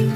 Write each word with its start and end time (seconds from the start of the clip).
Hej 0.00 0.08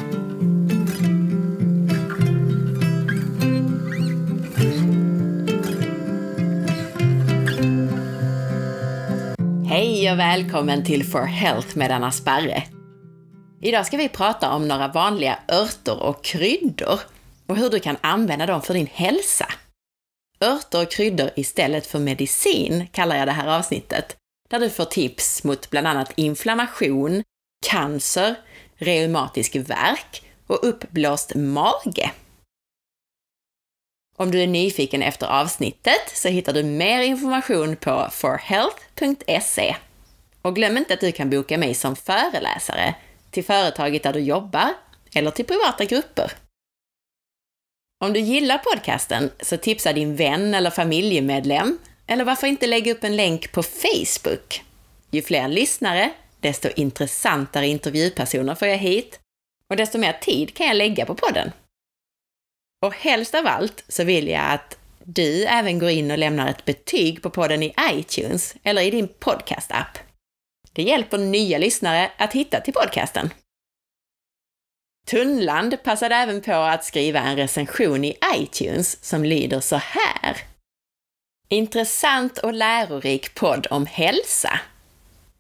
och 10.13 10.19
välkommen 10.19 10.85
till 10.85 11.05
For 11.05 11.23
Health 11.23 11.77
med 11.77 11.91
Anna 11.91 12.11
Sparre. 12.11 12.63
Idag 13.63 13.87
ska 13.87 13.97
vi 13.97 14.09
prata 14.09 14.51
om 14.51 14.69
några 14.69 14.89
vanliga 14.89 15.39
örter 15.49 16.03
och 16.03 16.25
kryddor 16.25 17.01
och 17.47 17.57
hur 17.57 17.71
du 17.71 17.81
kan 17.81 17.97
använda 18.01 18.47
dem 18.47 18.63
för 18.63 18.75
din 18.75 18.89
hälsa. 18.93 19.47
Örter 20.41 20.83
och 20.83 20.91
kryddor 20.91 21.31
istället 21.37 21.87
för 21.87 21.99
medicin 21.99 22.87
kallar 22.93 23.17
jag 23.17 23.29
det 23.29 23.33
här 23.33 23.59
avsnittet, 23.59 24.17
där 24.51 24.61
du 24.61 24.71
får 24.71 24.85
tips 24.85 25.45
mot 25.45 25.71
bland 25.71 25.87
annat 25.87 26.13
inflammation, 26.17 27.23
cancer, 27.67 28.35
reumatisk 28.77 29.57
värk 29.57 30.23
och 30.47 30.69
uppblåst 30.69 31.35
mage. 31.35 32.11
Om 34.17 34.31
du 34.31 34.43
är 34.43 34.47
nyfiken 34.47 35.03
efter 35.03 35.27
avsnittet 35.27 36.11
så 36.15 36.29
hittar 36.29 36.53
du 36.53 36.63
mer 36.63 37.01
information 37.01 37.77
på 37.77 38.09
forhealth.se. 38.13 39.77
Och 40.43 40.55
glöm 40.55 40.77
inte 40.77 40.95
att 40.95 41.01
du 41.01 41.13
kan 41.13 41.31
boka 41.31 41.59
mig 41.59 41.75
som 41.75 41.97
föreläsare 41.97 42.95
till 43.31 43.45
företaget 43.45 44.03
där 44.03 44.13
du 44.13 44.21
jobbar 44.21 44.75
eller 45.15 45.31
till 45.31 45.45
privata 45.45 45.85
grupper. 45.85 46.33
Om 48.05 48.13
du 48.13 48.21
gillar 48.21 48.59
podcasten 48.59 49.31
så 49.41 49.57
tipsa 49.57 49.93
din 49.93 50.17
vän 50.17 50.55
eller 50.55 50.71
familjemedlem, 50.71 51.79
eller 52.07 52.25
varför 52.25 52.47
inte 52.47 52.67
lägga 52.67 52.93
upp 52.93 53.05
en 53.05 53.17
länk 53.17 53.53
på 53.53 53.63
Facebook? 53.63 54.63
Ju 55.11 55.23
fler 55.23 55.49
lyssnare, 55.49 56.11
desto 56.45 56.69
intressantare 56.77 57.67
intervjupersoner 57.67 58.55
får 58.55 58.69
jag 58.69 58.79
hit 58.79 59.21
och 59.71 59.77
desto 59.77 59.99
mer 59.99 60.13
tid 60.13 60.57
kan 60.57 60.67
jag 60.67 60.77
lägga 60.77 61.07
på 61.07 61.15
podden. 61.15 61.53
Och 62.85 62.95
helst 62.95 63.35
av 63.35 63.47
allt 63.47 63.85
så 63.89 64.05
vill 64.05 64.29
jag 64.29 64.53
att 64.53 64.79
du 65.05 65.45
även 65.45 65.79
går 65.79 65.91
in 65.91 66.11
och 66.11 66.19
lämnar 66.19 66.49
ett 66.49 66.65
betyg 66.65 67.23
på 67.23 67.31
podden 67.31 67.63
i 67.63 67.75
iTunes 67.93 68.57
eller 68.63 68.83
i 68.83 68.91
din 68.91 69.09
podcast-app. 69.09 69.99
Det 70.73 70.83
hjälper 70.83 71.19
nya 71.19 71.59
lyssnare 71.59 72.11
att 72.19 72.33
hitta 72.33 72.61
till 72.61 72.75
podcasten. 72.75 73.31
Tunnland 75.07 75.83
passade 75.83 76.15
även 76.15 76.41
på 76.41 76.53
att 76.53 76.85
skriva 76.85 77.21
en 77.21 77.37
recension 77.37 78.05
i 78.05 78.17
iTunes 78.37 79.05
som 79.05 79.25
lyder 79.25 79.61
så 79.61 79.77
här. 79.77 80.37
Intressant 81.49 82.39
och 82.39 82.53
lärorik 82.53 83.35
podd 83.35 83.67
om 83.71 83.87
hälsa. 83.87 84.61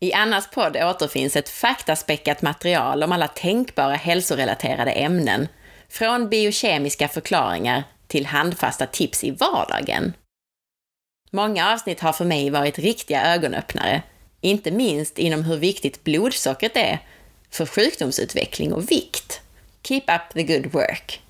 I 0.01 0.13
Annas 0.13 0.51
podd 0.51 0.77
återfinns 0.77 1.37
ett 1.37 1.49
faktaspäckat 1.49 2.43
material 2.43 3.03
om 3.03 3.13
alla 3.13 3.29
tänkbara 3.29 3.95
hälsorelaterade 3.95 4.91
ämnen, 4.91 5.49
från 5.89 6.29
biokemiska 6.29 7.09
förklaringar 7.09 7.85
till 8.07 8.27
handfasta 8.27 8.87
tips 8.87 9.25
i 9.25 9.31
vardagen. 9.31 10.13
Många 11.31 11.73
avsnitt 11.73 12.01
har 12.01 12.13
för 12.13 12.25
mig 12.25 12.51
varit 12.51 12.79
riktiga 12.79 13.35
ögonöppnare, 13.35 14.03
inte 14.41 14.71
minst 14.71 15.19
inom 15.19 15.45
hur 15.45 15.57
viktigt 15.57 16.05
blodsockret 16.05 16.77
är 16.77 16.99
för 17.51 17.67
sjukdomsutveckling 17.67 18.73
och 18.73 18.91
vikt. 18.91 19.41
Keep 19.83 20.03
up 20.07 20.35
the 20.35 20.43
good 20.43 20.73
work! 20.73 21.21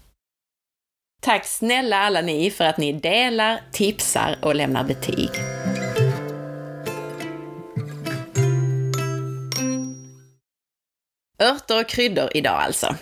Tack 1.22 1.46
snälla 1.46 1.98
alla 1.98 2.20
ni 2.20 2.50
för 2.50 2.64
att 2.64 2.78
ni 2.78 2.92
delar, 2.92 3.60
tipsar 3.72 4.38
och 4.42 4.54
lämnar 4.54 4.84
betyg. 4.84 5.30
Örter 11.38 11.80
och 11.80 11.88
kryddor 11.88 12.30
idag 12.34 12.62
alltså. 12.62 12.96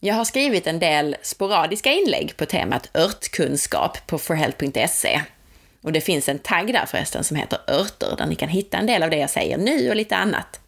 Jag 0.00 0.14
har 0.14 0.24
skrivit 0.24 0.66
en 0.66 0.78
del 0.78 1.16
sporadiska 1.22 1.92
inlägg 1.92 2.36
på 2.36 2.46
temat 2.46 2.90
örtkunskap 2.96 4.06
på 4.06 4.18
forhealth.se. 4.18 5.22
Och 5.82 5.92
det 5.92 6.00
finns 6.00 6.28
en 6.28 6.38
tagg 6.38 6.72
där 6.72 6.86
förresten 6.86 7.24
som 7.24 7.36
heter 7.36 7.58
örter, 7.68 8.14
där 8.18 8.26
ni 8.26 8.34
kan 8.34 8.48
hitta 8.48 8.78
en 8.78 8.86
del 8.86 9.02
av 9.02 9.10
det 9.10 9.16
jag 9.16 9.30
säger 9.30 9.58
nu 9.58 9.88
och 9.88 9.96
lite 9.96 10.16
annat. 10.16 10.60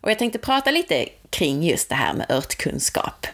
Och 0.00 0.10
jag 0.10 0.18
tänkte 0.18 0.38
prata 0.38 0.70
lite 0.70 1.08
kring 1.30 1.62
just 1.62 1.88
det 1.88 1.94
här 1.94 2.14
med 2.14 2.30
örtkunskap. 2.30 3.26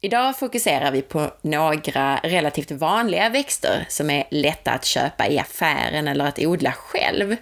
Idag 0.00 0.38
fokuserar 0.38 0.90
vi 0.90 1.02
på 1.02 1.30
några 1.42 2.16
relativt 2.16 2.70
vanliga 2.70 3.28
växter 3.28 3.86
som 3.88 4.10
är 4.10 4.24
lätta 4.30 4.70
att 4.70 4.84
köpa 4.84 5.28
i 5.28 5.38
affären 5.38 6.08
eller 6.08 6.24
att 6.24 6.38
odla 6.38 6.72
själv, 6.72 7.36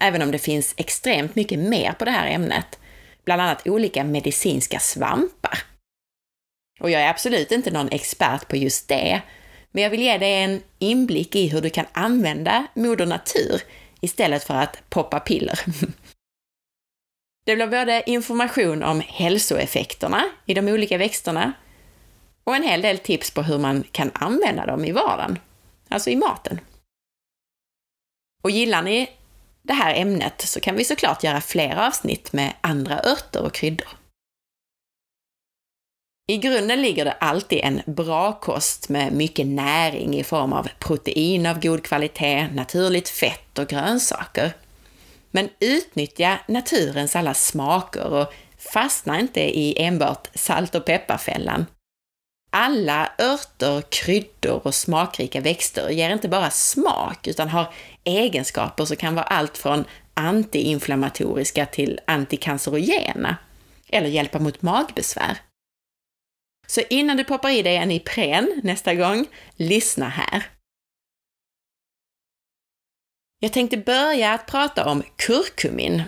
även 0.00 0.22
om 0.22 0.30
det 0.30 0.38
finns 0.38 0.74
extremt 0.76 1.34
mycket 1.34 1.58
mer 1.58 1.92
på 1.92 2.04
det 2.04 2.10
här 2.10 2.26
ämnet, 2.26 2.78
bland 3.24 3.42
annat 3.42 3.66
olika 3.66 4.04
medicinska 4.04 4.78
svampar. 4.78 5.58
Och 6.80 6.90
jag 6.90 7.02
är 7.02 7.10
absolut 7.10 7.52
inte 7.52 7.70
någon 7.70 7.88
expert 7.88 8.48
på 8.48 8.56
just 8.56 8.88
det, 8.88 9.22
men 9.70 9.82
jag 9.82 9.90
vill 9.90 10.02
ge 10.02 10.18
dig 10.18 10.42
en 10.42 10.62
inblick 10.78 11.36
i 11.36 11.48
hur 11.48 11.60
du 11.60 11.70
kan 11.70 11.86
använda 11.92 12.66
Moder 12.74 13.06
Natur 13.06 13.62
istället 14.00 14.44
för 14.44 14.54
att 14.54 14.90
poppa 14.90 15.20
piller. 15.20 15.60
Det 17.44 17.56
blir 17.56 17.66
både 17.66 18.02
information 18.06 18.82
om 18.82 19.00
hälsoeffekterna 19.00 20.24
i 20.46 20.54
de 20.54 20.68
olika 20.68 20.98
växterna 20.98 21.52
och 22.44 22.56
en 22.56 22.62
hel 22.62 22.82
del 22.82 22.98
tips 22.98 23.30
på 23.30 23.42
hur 23.42 23.58
man 23.58 23.82
kan 23.92 24.10
använda 24.14 24.66
dem 24.66 24.84
i 24.84 24.92
vardagen, 24.92 25.38
alltså 25.88 26.10
i 26.10 26.16
maten. 26.16 26.60
Och 28.42 28.50
gillar 28.50 28.82
ni 28.82 29.10
det 29.68 29.74
här 29.74 29.94
ämnet 29.94 30.40
så 30.40 30.60
kan 30.60 30.76
vi 30.76 30.84
såklart 30.84 31.24
göra 31.24 31.40
fler 31.40 31.76
avsnitt 31.86 32.32
med 32.32 32.52
andra 32.60 33.00
örter 33.00 33.42
och 33.42 33.54
kryddor. 33.54 33.88
I 36.28 36.36
grunden 36.36 36.82
ligger 36.82 37.04
det 37.04 37.12
alltid 37.12 37.60
en 37.62 37.82
bra 37.86 38.32
kost 38.32 38.88
med 38.88 39.12
mycket 39.12 39.46
näring 39.46 40.16
i 40.16 40.24
form 40.24 40.52
av 40.52 40.68
protein 40.78 41.46
av 41.46 41.60
god 41.60 41.82
kvalitet, 41.82 42.48
naturligt 42.54 43.08
fett 43.08 43.58
och 43.58 43.68
grönsaker. 43.68 44.52
Men 45.30 45.48
utnyttja 45.60 46.38
naturens 46.48 47.16
alla 47.16 47.34
smaker 47.34 48.06
och 48.06 48.32
fastna 48.72 49.20
inte 49.20 49.40
i 49.40 49.82
enbart 49.82 50.28
salt 50.34 50.74
och 50.74 50.84
pepparfällan. 50.84 51.66
Alla 52.50 53.12
örter, 53.18 53.82
kryddor 53.88 54.60
och 54.66 54.74
smakrika 54.74 55.40
växter 55.40 55.88
ger 55.88 56.10
inte 56.10 56.28
bara 56.28 56.50
smak 56.50 57.26
utan 57.26 57.48
har 57.48 57.72
egenskaper 58.08 58.84
som 58.84 58.96
kan 58.96 59.14
vara 59.14 59.24
allt 59.24 59.58
från 59.58 59.84
antiinflammatoriska 60.14 61.66
till 61.66 62.00
antikancerogena 62.06 63.36
eller 63.88 64.08
hjälpa 64.08 64.38
mot 64.38 64.62
magbesvär. 64.62 65.38
Så 66.66 66.80
innan 66.90 67.16
du 67.16 67.24
poppar 67.24 67.50
i 67.50 67.62
dig 67.62 67.76
en 67.76 67.90
Ipren 67.90 68.60
nästa 68.64 68.94
gång, 68.94 69.26
lyssna 69.56 70.08
här. 70.08 70.42
Jag 73.40 73.52
tänkte 73.52 73.76
börja 73.76 74.32
att 74.32 74.46
prata 74.46 74.90
om 74.90 75.02
kurkumin, 75.16 76.02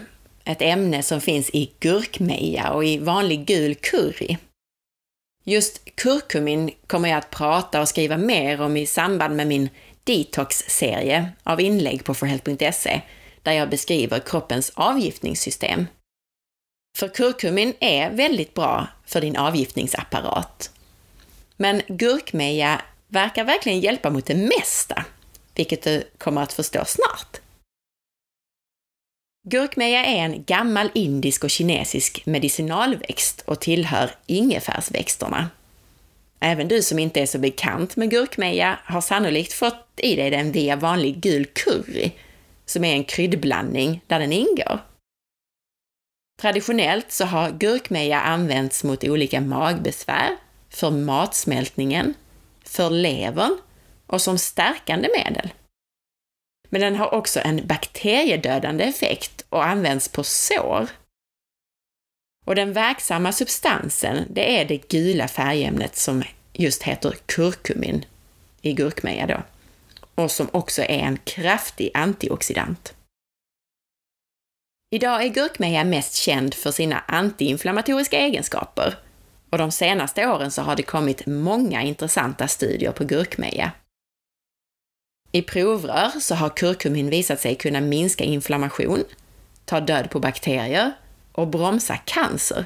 ett 0.44 0.62
ämne 0.62 1.02
som 1.02 1.20
finns 1.20 1.50
i 1.50 1.72
gurkmeja 1.80 2.70
och 2.70 2.84
i 2.84 2.98
vanlig 2.98 3.46
gul 3.46 3.74
curry. 3.74 4.36
Just 5.44 5.96
kurkumin 5.96 6.70
kommer 6.86 7.08
jag 7.08 7.18
att 7.18 7.30
prata 7.30 7.80
och 7.80 7.88
skriva 7.88 8.16
mer 8.16 8.60
om 8.60 8.76
i 8.76 8.86
samband 8.86 9.36
med 9.36 9.46
min 9.46 9.68
detox-serie 10.04 11.32
av 11.42 11.60
inlägg 11.60 12.04
på 12.04 12.14
forhealth.se, 12.14 13.00
där 13.42 13.52
jag 13.52 13.70
beskriver 13.70 14.18
kroppens 14.18 14.72
avgiftningssystem. 14.74 15.86
För 16.98 17.08
kurkumin 17.08 17.74
är 17.80 18.10
väldigt 18.10 18.54
bra 18.54 18.88
för 19.06 19.20
din 19.20 19.36
avgiftningsapparat. 19.36 20.70
Men 21.56 21.82
gurkmeja 21.88 22.82
verkar 23.08 23.44
verkligen 23.44 23.80
hjälpa 23.80 24.10
mot 24.10 24.26
det 24.26 24.34
mesta, 24.34 25.04
vilket 25.54 25.82
du 25.82 26.10
kommer 26.18 26.42
att 26.42 26.52
förstå 26.52 26.84
snart. 26.84 27.40
Gurkmeja 29.48 30.04
är 30.04 30.24
en 30.24 30.44
gammal 30.44 30.90
indisk 30.94 31.44
och 31.44 31.50
kinesisk 31.50 32.26
medicinalväxt 32.26 33.42
och 33.46 33.60
tillhör 33.60 34.10
ingefärsväxterna. 34.26 35.50
Även 36.40 36.68
du 36.68 36.82
som 36.82 36.98
inte 36.98 37.20
är 37.20 37.26
så 37.26 37.38
bekant 37.38 37.96
med 37.96 38.10
gurkmeja 38.10 38.78
har 38.84 39.00
sannolikt 39.00 39.52
fått 39.52 39.86
i 39.96 40.16
dig 40.16 40.30
den 40.30 40.52
via 40.52 40.76
vanlig 40.76 41.20
gul 41.20 41.46
curry, 41.46 42.10
som 42.66 42.84
är 42.84 42.94
en 42.94 43.04
kryddblandning 43.04 44.04
där 44.06 44.18
den 44.18 44.32
ingår. 44.32 44.78
Traditionellt 46.40 47.12
så 47.12 47.24
har 47.24 47.50
gurkmeja 47.50 48.20
använts 48.20 48.84
mot 48.84 49.04
olika 49.04 49.40
magbesvär, 49.40 50.36
för 50.70 50.90
matsmältningen, 50.90 52.14
för 52.64 52.90
levern 52.90 53.58
och 54.06 54.22
som 54.22 54.38
stärkande 54.38 55.08
medel. 55.16 55.50
Men 56.68 56.80
den 56.80 56.96
har 56.96 57.14
också 57.14 57.40
en 57.40 57.66
bakteriedödande 57.66 58.84
effekt 58.84 59.44
och 59.48 59.66
används 59.66 60.08
på 60.08 60.24
sår. 60.24 60.88
Och 62.46 62.54
den 62.54 62.72
verksamma 62.72 63.32
substansen, 63.32 64.26
det 64.30 64.60
är 64.60 64.64
det 64.64 64.88
gula 64.88 65.28
färgämnet 65.28 65.96
som 65.96 66.22
just 66.52 66.82
heter 66.82 67.14
kurkumin 67.26 68.04
i 68.62 68.72
gurkmeja 68.72 69.26
då, 69.26 69.42
och 70.14 70.30
som 70.30 70.48
också 70.52 70.82
är 70.82 70.98
en 70.98 71.16
kraftig 71.16 71.90
antioxidant. 71.94 72.94
Idag 74.94 75.24
är 75.24 75.28
gurkmeja 75.28 75.84
mest 75.84 76.14
känd 76.14 76.54
för 76.54 76.70
sina 76.70 76.98
antiinflammatoriska 76.98 78.18
egenskaper 78.18 78.98
och 79.50 79.58
de 79.58 79.72
senaste 79.72 80.26
åren 80.26 80.50
så 80.50 80.62
har 80.62 80.76
det 80.76 80.82
kommit 80.82 81.26
många 81.26 81.82
intressanta 81.82 82.48
studier 82.48 82.92
på 82.92 83.04
gurkmeja. 83.04 83.72
I 85.32 85.42
provrör 85.42 86.20
så 86.20 86.34
har 86.34 86.48
kurkumin 86.48 87.10
visat 87.10 87.40
sig 87.40 87.54
kunna 87.54 87.80
minska 87.80 88.24
inflammation, 88.24 89.04
ta 89.64 89.80
död 89.80 90.10
på 90.10 90.20
bakterier 90.20 90.92
och 91.32 91.48
bromsa 91.48 91.96
cancer. 91.96 92.64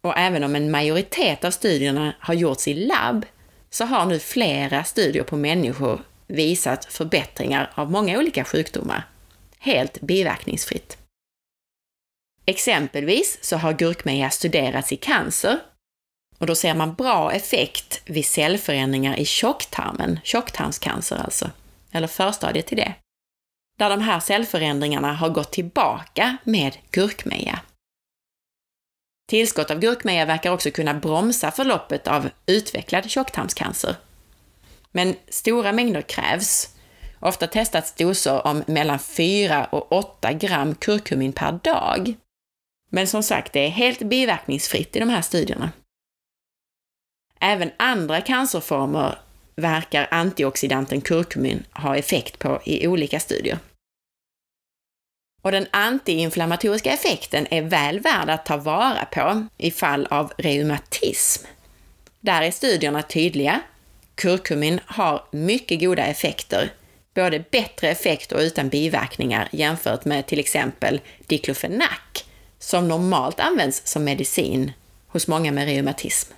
Och 0.00 0.18
även 0.18 0.44
om 0.44 0.56
en 0.56 0.70
majoritet 0.70 1.44
av 1.44 1.50
studierna 1.50 2.14
har 2.20 2.34
gjorts 2.34 2.68
i 2.68 2.74
labb 2.74 3.26
så 3.70 3.84
har 3.84 4.06
nu 4.06 4.18
flera 4.18 4.84
studier 4.84 5.22
på 5.22 5.36
människor 5.36 6.00
visat 6.26 6.84
förbättringar 6.84 7.72
av 7.74 7.90
många 7.90 8.18
olika 8.18 8.44
sjukdomar, 8.44 9.08
helt 9.58 10.00
biverkningsfritt. 10.00 10.98
Exempelvis 12.46 13.38
så 13.42 13.56
har 13.56 13.72
gurkmeja 13.72 14.30
studerats 14.30 14.92
i 14.92 14.96
cancer 14.96 15.58
och 16.38 16.46
då 16.46 16.54
ser 16.54 16.74
man 16.74 16.94
bra 16.94 17.32
effekt 17.32 18.02
vid 18.04 18.26
cellförändringar 18.26 19.16
i 19.16 19.24
tjocktarmen, 19.24 20.20
tjocktarmscancer 20.24 21.16
alltså, 21.16 21.50
eller 21.92 22.06
förstadiet 22.06 22.66
till 22.66 22.76
det, 22.76 22.94
där 23.82 23.90
de 23.90 24.00
här 24.00 24.20
cellförändringarna 24.20 25.12
har 25.12 25.28
gått 25.28 25.52
tillbaka 25.52 26.36
med 26.44 26.76
gurkmeja. 26.90 27.60
Tillskott 29.28 29.70
av 29.70 29.78
gurkmeja 29.78 30.24
verkar 30.24 30.50
också 30.50 30.70
kunna 30.70 30.94
bromsa 30.94 31.50
förloppet 31.50 32.08
av 32.08 32.28
utvecklad 32.46 33.10
tjocktarmscancer. 33.10 33.96
Men 34.92 35.14
stora 35.28 35.72
mängder 35.72 36.02
krävs. 36.02 36.76
Ofta 37.20 37.46
testas 37.46 37.94
doser 37.94 38.46
om 38.46 38.64
mellan 38.66 38.98
4 38.98 39.64
och 39.64 39.92
8 39.92 40.32
gram 40.32 40.74
kurkumin 40.74 41.32
per 41.32 41.52
dag. 41.52 42.14
Men 42.90 43.06
som 43.06 43.22
sagt, 43.22 43.52
det 43.52 43.60
är 43.60 43.70
helt 43.70 44.02
biverkningsfritt 44.02 44.96
i 44.96 44.98
de 44.98 45.08
här 45.08 45.22
studierna. 45.22 45.70
Även 47.40 47.70
andra 47.76 48.20
cancerformer 48.20 49.18
verkar 49.56 50.08
antioxidanten 50.10 51.00
kurkumin 51.00 51.64
ha 51.72 51.96
effekt 51.96 52.38
på 52.38 52.60
i 52.64 52.86
olika 52.88 53.20
studier. 53.20 53.58
Och 55.42 55.52
den 55.52 55.66
antiinflammatoriska 55.70 56.92
effekten 56.92 57.46
är 57.50 57.62
väl 57.62 58.00
värd 58.00 58.30
att 58.30 58.46
ta 58.46 58.56
vara 58.56 59.04
på 59.04 59.46
i 59.58 59.70
fall 59.70 60.06
av 60.10 60.32
reumatism. 60.38 61.46
Där 62.20 62.42
är 62.42 62.50
studierna 62.50 63.02
tydliga. 63.02 63.60
Kurkumin 64.14 64.80
har 64.86 65.24
mycket 65.30 65.80
goda 65.80 66.04
effekter, 66.06 66.72
både 67.14 67.44
bättre 67.50 67.88
effekt 67.88 68.32
och 68.32 68.40
utan 68.40 68.68
biverkningar 68.68 69.48
jämfört 69.52 70.04
med 70.04 70.26
till 70.26 70.38
exempel 70.38 71.00
diklofenak, 71.26 72.24
som 72.58 72.88
normalt 72.88 73.40
används 73.40 73.86
som 73.86 74.04
medicin 74.04 74.72
hos 75.06 75.28
många 75.28 75.52
med 75.52 75.64
reumatism. 75.64 76.32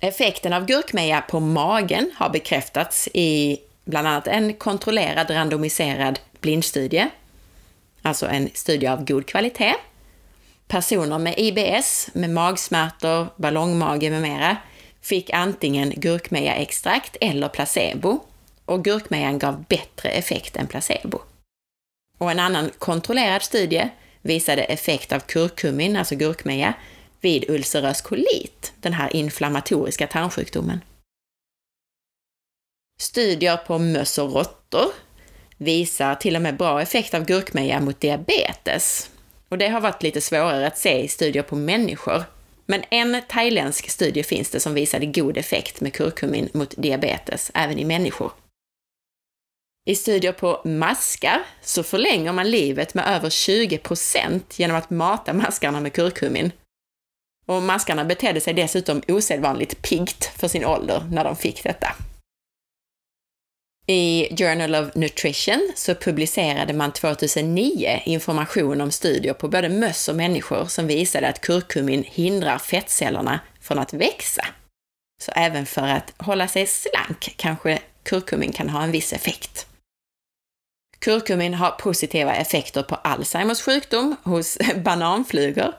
Effekten 0.00 0.52
av 0.52 0.66
gurkmeja 0.66 1.20
på 1.20 1.40
magen 1.40 2.10
har 2.14 2.30
bekräftats 2.30 3.08
i 3.14 3.58
bland 3.84 4.08
annat 4.08 4.26
en 4.26 4.54
kontrollerad 4.54 5.30
randomiserad 5.30 6.20
blindstudie, 6.44 7.10
alltså 8.02 8.26
en 8.26 8.50
studie 8.54 8.86
av 8.86 9.04
god 9.04 9.26
kvalitet. 9.26 9.74
Personer 10.68 11.18
med 11.18 11.34
IBS, 11.38 12.10
med 12.14 12.30
magsmärtor, 12.30 13.26
ballongmage 13.36 14.10
med 14.10 14.22
mera, 14.22 14.56
fick 15.00 15.30
antingen 15.30 15.90
gurkmejaextrakt 15.96 17.16
eller 17.20 17.48
placebo 17.48 18.20
och 18.64 18.84
gurkmejan 18.84 19.38
gav 19.38 19.64
bättre 19.68 20.08
effekt 20.08 20.56
än 20.56 20.66
placebo. 20.66 21.18
Och 22.18 22.30
en 22.30 22.38
annan 22.38 22.70
kontrollerad 22.78 23.42
studie 23.42 23.88
visade 24.22 24.62
effekt 24.64 25.12
av 25.12 25.20
kurkumin, 25.20 25.96
alltså 25.96 26.16
gurkmeja, 26.16 26.74
vid 27.20 27.50
ulcerös 27.50 28.02
kolit, 28.02 28.72
den 28.80 28.92
här 28.92 29.16
inflammatoriska 29.16 30.06
tarmsjukdomen. 30.06 30.80
Studier 33.00 33.56
på 33.56 33.78
möss 33.78 34.18
och 34.18 34.32
råttor 34.32 34.92
visar 35.58 36.14
till 36.14 36.36
och 36.36 36.42
med 36.42 36.56
bra 36.56 36.82
effekt 36.82 37.14
av 37.14 37.24
gurkmeja 37.24 37.80
mot 37.80 38.00
diabetes. 38.00 39.10
Och 39.48 39.58
det 39.58 39.68
har 39.68 39.80
varit 39.80 40.02
lite 40.02 40.20
svårare 40.20 40.66
att 40.66 40.78
se 40.78 41.02
i 41.02 41.08
studier 41.08 41.42
på 41.42 41.56
människor. 41.56 42.24
Men 42.66 42.82
en 42.90 43.22
thailändsk 43.28 43.90
studie 43.90 44.22
finns 44.22 44.50
det 44.50 44.60
som 44.60 44.74
visade 44.74 45.06
god 45.06 45.36
effekt 45.36 45.80
med 45.80 45.92
kurkumin 45.92 46.48
mot 46.52 46.74
diabetes, 46.76 47.50
även 47.54 47.78
i 47.78 47.84
människor. 47.84 48.32
I 49.86 49.94
studier 49.94 50.32
på 50.32 50.62
maskar 50.64 51.42
så 51.62 51.82
förlänger 51.82 52.32
man 52.32 52.50
livet 52.50 52.94
med 52.94 53.08
över 53.08 53.28
20% 53.28 54.40
genom 54.54 54.76
att 54.76 54.90
mata 54.90 55.32
maskarna 55.32 55.80
med 55.80 55.92
kurkumin. 55.92 56.52
Och 57.46 57.62
maskarna 57.62 58.04
betedde 58.04 58.40
sig 58.40 58.54
dessutom 58.54 59.02
osedvanligt 59.08 59.82
piggt 59.82 60.24
för 60.24 60.48
sin 60.48 60.64
ålder 60.64 61.08
när 61.10 61.24
de 61.24 61.36
fick 61.36 61.62
detta. 61.62 61.96
I 63.86 64.28
Journal 64.36 64.74
of 64.74 64.94
Nutrition 64.94 65.72
så 65.74 65.94
publicerade 65.94 66.72
man 66.72 66.92
2009 66.92 68.00
information 68.04 68.80
om 68.80 68.90
studier 68.90 69.34
på 69.34 69.48
både 69.48 69.68
möss 69.68 70.08
och 70.08 70.16
människor 70.16 70.64
som 70.64 70.86
visade 70.86 71.28
att 71.28 71.40
kurkumin 71.40 72.04
hindrar 72.06 72.58
fettcellerna 72.58 73.40
från 73.60 73.78
att 73.78 73.94
växa. 73.94 74.46
Så 75.22 75.32
även 75.32 75.66
för 75.66 75.82
att 75.82 76.14
hålla 76.18 76.48
sig 76.48 76.66
slank 76.66 77.34
kanske 77.36 77.78
kurkumin 78.02 78.52
kan 78.52 78.68
ha 78.68 78.82
en 78.82 78.90
viss 78.90 79.12
effekt. 79.12 79.66
Kurkumin 80.98 81.54
har 81.54 81.70
positiva 81.70 82.34
effekter 82.34 82.82
på 82.82 82.94
Alzheimers 82.94 83.62
sjukdom 83.62 84.16
hos 84.22 84.58
bananflugor. 84.84 85.74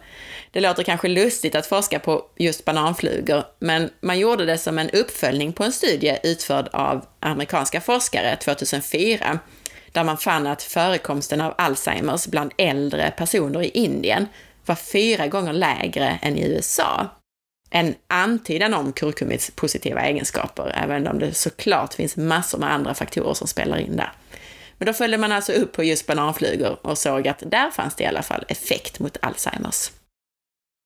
Det 0.55 0.61
låter 0.61 0.83
kanske 0.83 1.07
lustigt 1.07 1.55
att 1.55 1.65
forska 1.65 1.99
på 1.99 2.25
just 2.37 2.65
bananflugor, 2.65 3.43
men 3.59 3.89
man 4.01 4.19
gjorde 4.19 4.45
det 4.45 4.57
som 4.57 4.79
en 4.79 4.89
uppföljning 4.89 5.53
på 5.53 5.63
en 5.63 5.71
studie 5.71 6.17
utförd 6.23 6.69
av 6.73 7.05
amerikanska 7.19 7.81
forskare 7.81 8.35
2004, 8.35 9.39
där 9.91 10.03
man 10.03 10.17
fann 10.17 10.47
att 10.47 10.63
förekomsten 10.63 11.41
av 11.41 11.53
Alzheimers 11.57 12.27
bland 12.27 12.51
äldre 12.57 13.13
personer 13.17 13.61
i 13.63 13.69
Indien 13.69 14.27
var 14.65 14.75
fyra 14.75 15.27
gånger 15.27 15.53
lägre 15.53 16.19
än 16.21 16.37
i 16.37 16.47
USA. 16.47 17.07
En 17.69 17.95
antydan 18.07 18.73
om 18.73 18.93
kurkumits 18.93 19.51
positiva 19.55 20.01
egenskaper, 20.01 20.75
även 20.83 21.07
om 21.07 21.19
det 21.19 21.33
såklart 21.33 21.93
finns 21.93 22.17
massor 22.17 22.57
med 22.57 22.73
andra 22.73 22.93
faktorer 22.93 23.33
som 23.33 23.47
spelar 23.47 23.77
in 23.77 23.97
där. 23.97 24.11
Men 24.77 24.85
då 24.85 24.93
följde 24.93 25.17
man 25.17 25.31
alltså 25.31 25.53
upp 25.53 25.71
på 25.71 25.83
just 25.83 26.07
bananflugor 26.07 26.77
och 26.81 26.97
såg 26.97 27.27
att 27.27 27.43
där 27.45 27.71
fanns 27.71 27.95
det 27.95 28.03
i 28.03 28.07
alla 28.07 28.23
fall 28.23 28.45
effekt 28.47 28.99
mot 28.99 29.17
Alzheimers. 29.21 29.91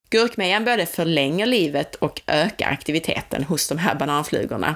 Gurkmejan 0.09 0.65
både 0.65 0.85
förlänger 0.85 1.45
livet 1.45 1.95
och 1.95 2.21
ökar 2.27 2.69
aktiviteten 2.69 3.43
hos 3.43 3.67
de 3.67 3.77
här 3.77 3.95
bananflugorna. 3.95 4.75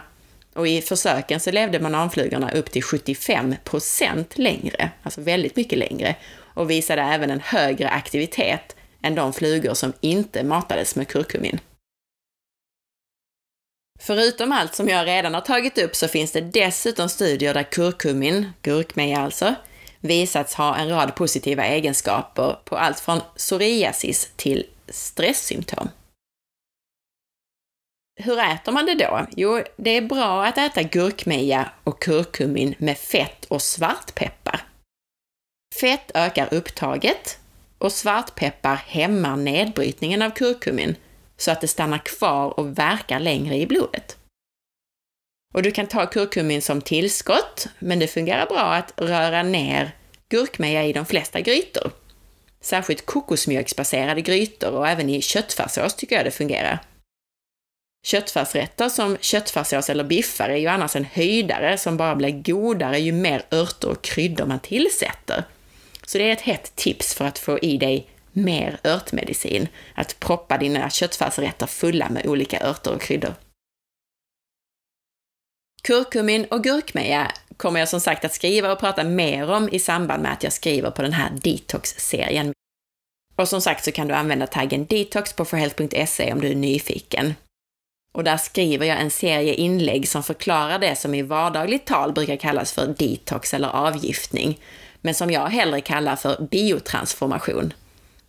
Och 0.54 0.68
i 0.68 0.82
försöken 0.82 1.40
så 1.40 1.52
levde 1.52 1.80
bananflugorna 1.80 2.52
upp 2.52 2.72
till 2.72 2.84
75% 2.84 4.26
längre, 4.36 4.92
alltså 5.04 5.22
väldigt 5.22 5.56
mycket 5.56 5.78
längre, 5.80 6.16
och 6.40 6.70
visade 6.70 7.02
även 7.02 7.30
en 7.30 7.40
högre 7.40 7.90
aktivitet 7.90 8.76
än 9.02 9.16
de 9.16 9.34
flugor 9.34 9.74
som 9.74 9.94
inte 10.02 10.44
matades 10.44 10.96
med 10.96 11.08
kurkumin. 11.08 11.60
Förutom 14.00 14.52
allt 14.52 14.76
som 14.76 14.90
jag 14.90 15.08
redan 15.08 15.34
har 15.34 15.42
tagit 15.42 15.78
upp 15.78 15.96
så 15.96 16.08
finns 16.08 16.32
det 16.32 16.42
dessutom 16.42 17.10
studier 17.10 17.54
där 17.54 17.64
kurkumin, 17.64 18.50
gurkmeja 18.62 19.20
alltså, 19.20 19.56
visats 20.00 20.54
ha 20.54 20.76
en 20.76 20.90
rad 20.90 21.16
positiva 21.16 21.66
egenskaper 21.66 22.58
på 22.66 22.78
allt 22.78 23.00
från 23.00 23.22
psoriasis 23.38 24.32
till 24.36 24.66
stresssymptom. 24.88 25.90
Hur 28.16 28.40
äter 28.40 28.72
man 28.72 28.86
det 28.86 28.96
då? 28.96 29.28
Jo, 29.36 29.64
det 29.78 29.90
är 29.90 30.02
bra 30.02 30.46
att 30.46 30.58
äta 30.58 30.84
gurkmeja 30.84 31.72
och 31.84 32.02
kurkumin 32.02 32.76
med 32.78 32.98
fett 32.98 33.46
och 33.46 33.62
svartpeppar. 33.62 34.62
Fett 35.80 36.12
ökar 36.14 36.54
upptaget 36.54 37.40
och 37.78 37.92
svartpeppar 37.92 38.76
hämmar 38.76 39.36
nedbrytningen 39.36 40.22
av 40.22 40.30
kurkumin 40.30 40.96
så 41.38 41.52
att 41.52 41.62
det 41.62 41.68
stannar 41.68 41.98
kvar 41.98 42.60
och 42.60 42.78
verkar 42.78 43.20
längre 43.20 43.56
i 43.56 43.68
blodet. 43.68 44.18
Och 45.54 45.64
du 45.64 45.72
kan 45.72 45.88
ta 45.88 46.06
kurkumin 46.06 46.62
som 46.62 46.82
tillskott, 46.82 47.68
men 47.80 48.00
det 48.00 48.08
fungerar 48.08 48.46
bra 48.46 48.74
att 48.74 48.94
röra 48.98 49.44
ner 49.44 49.92
gurkmeja 50.30 50.86
i 50.86 50.94
de 50.94 51.06
flesta 51.06 51.42
grytor. 51.42 51.92
Särskilt 52.64 53.06
kokosmjölksbaserade 53.06 54.22
grytor 54.22 54.72
och 54.72 54.88
även 54.88 55.10
i 55.10 55.22
köttfärssås 55.22 55.96
tycker 55.96 56.16
jag 56.16 56.26
det 56.26 56.32
fungerar. 56.32 56.80
Köttfärsrätter 58.06 58.90
som 58.90 59.18
köttfärssås 59.22 59.90
eller 59.90 60.04
biffar 60.04 60.50
är 60.50 60.58
ju 60.58 60.68
annars 60.68 60.96
en 60.96 61.06
höjdare 61.06 61.78
som 61.78 61.98
bara 61.98 62.16
blir 62.16 62.42
godare 62.42 63.00
ju 63.00 63.12
mer 63.12 63.46
örter 63.52 63.90
och 63.90 64.02
kryddor 64.02 64.46
man 64.46 64.60
tillsätter. 64.60 65.44
Så 66.06 66.18
det 66.18 66.30
är 66.30 66.34
ett 66.34 66.42
hett 66.42 66.76
tips 66.76 67.14
för 67.14 67.26
att 67.26 67.40
få 67.40 67.60
i 67.60 67.78
dig 67.78 68.08
mer 68.32 68.80
örtmedicin, 68.84 69.68
att 69.96 70.20
proppa 70.20 70.58
dina 70.58 70.90
köttfärsrätter 70.90 71.68
fulla 71.68 72.10
med 72.10 72.26
olika 72.26 72.60
örter 72.68 72.96
och 72.96 73.02
kryddor. 73.02 73.34
Kurkumin 75.82 76.46
och 76.46 76.64
gurkmeja 76.64 77.32
kommer 77.64 77.80
jag 77.80 77.90
som 77.90 78.00
sagt 78.00 78.26
att 78.26 78.34
skriva 78.34 78.72
och 78.72 78.80
prata 78.80 79.04
mer 79.04 79.52
om 79.52 79.70
i 79.70 79.80
samband 79.80 80.24
med 80.24 80.34
att 80.34 80.44
jag 80.44 80.54
skriver 80.54 80.92
på 80.92 81.02
den 81.02 81.14
här 81.14 81.30
detox-serien. 81.42 82.54
Och 83.36 83.48
som 83.48 83.62
sagt 83.62 83.84
så 83.84 83.92
kan 83.92 84.08
du 84.08 84.14
använda 84.14 84.48
taggen 84.48 84.86
detox 84.86 85.34
på 85.34 85.46
forhealth.se 85.46 86.34
om 86.34 86.42
du 86.42 86.48
är 86.48 86.56
nyfiken. 86.56 87.34
Och 88.14 88.24
där 88.24 88.38
skriver 88.38 88.86
jag 88.86 89.02
en 89.02 89.12
serie 89.12 89.54
inlägg 89.54 90.08
som 90.08 90.24
förklarar 90.24 90.80
det 90.80 90.96
som 90.96 91.14
i 91.14 91.22
vardagligt 91.22 91.86
tal 91.86 92.14
brukar 92.14 92.36
kallas 92.36 92.72
för 92.74 92.88
detox 92.88 93.54
eller 93.54 93.70
avgiftning, 93.70 94.60
men 95.02 95.14
som 95.14 95.32
jag 95.32 95.48
hellre 95.48 95.82
kallar 95.82 96.16
för 96.16 96.48
biotransformation. 96.52 97.74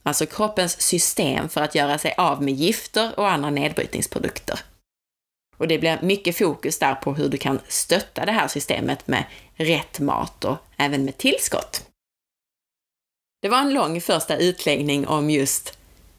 Alltså 0.02 0.26
kroppens 0.26 0.80
system 0.80 1.48
för 1.48 1.60
att 1.60 1.74
göra 1.74 1.98
sig 1.98 2.14
av 2.16 2.42
med 2.42 2.54
gifter 2.54 3.18
och 3.18 3.30
andra 3.30 3.50
nedbrytningsprodukter. 3.50 4.60
Och 5.56 5.68
det 5.68 5.78
blir 5.78 5.98
mycket 6.02 6.38
fokus 6.38 6.78
där 6.78 6.94
på 6.94 7.14
hur 7.14 7.28
du 7.28 7.38
kan 7.38 7.60
stötta 7.68 8.24
det 8.24 8.32
här 8.32 8.48
systemet 8.48 9.08
med 9.08 9.24
rätt 9.54 10.00
mat 10.00 10.44
och 10.44 10.56
även 10.76 11.04
med 11.04 11.18
tillskott. 11.18 11.86
Det 13.42 13.48
var 13.48 13.58
en 13.58 13.74
lång 13.74 14.00
första 14.00 14.36
utläggning 14.36 15.06
om 15.06 15.30
just 15.30 15.78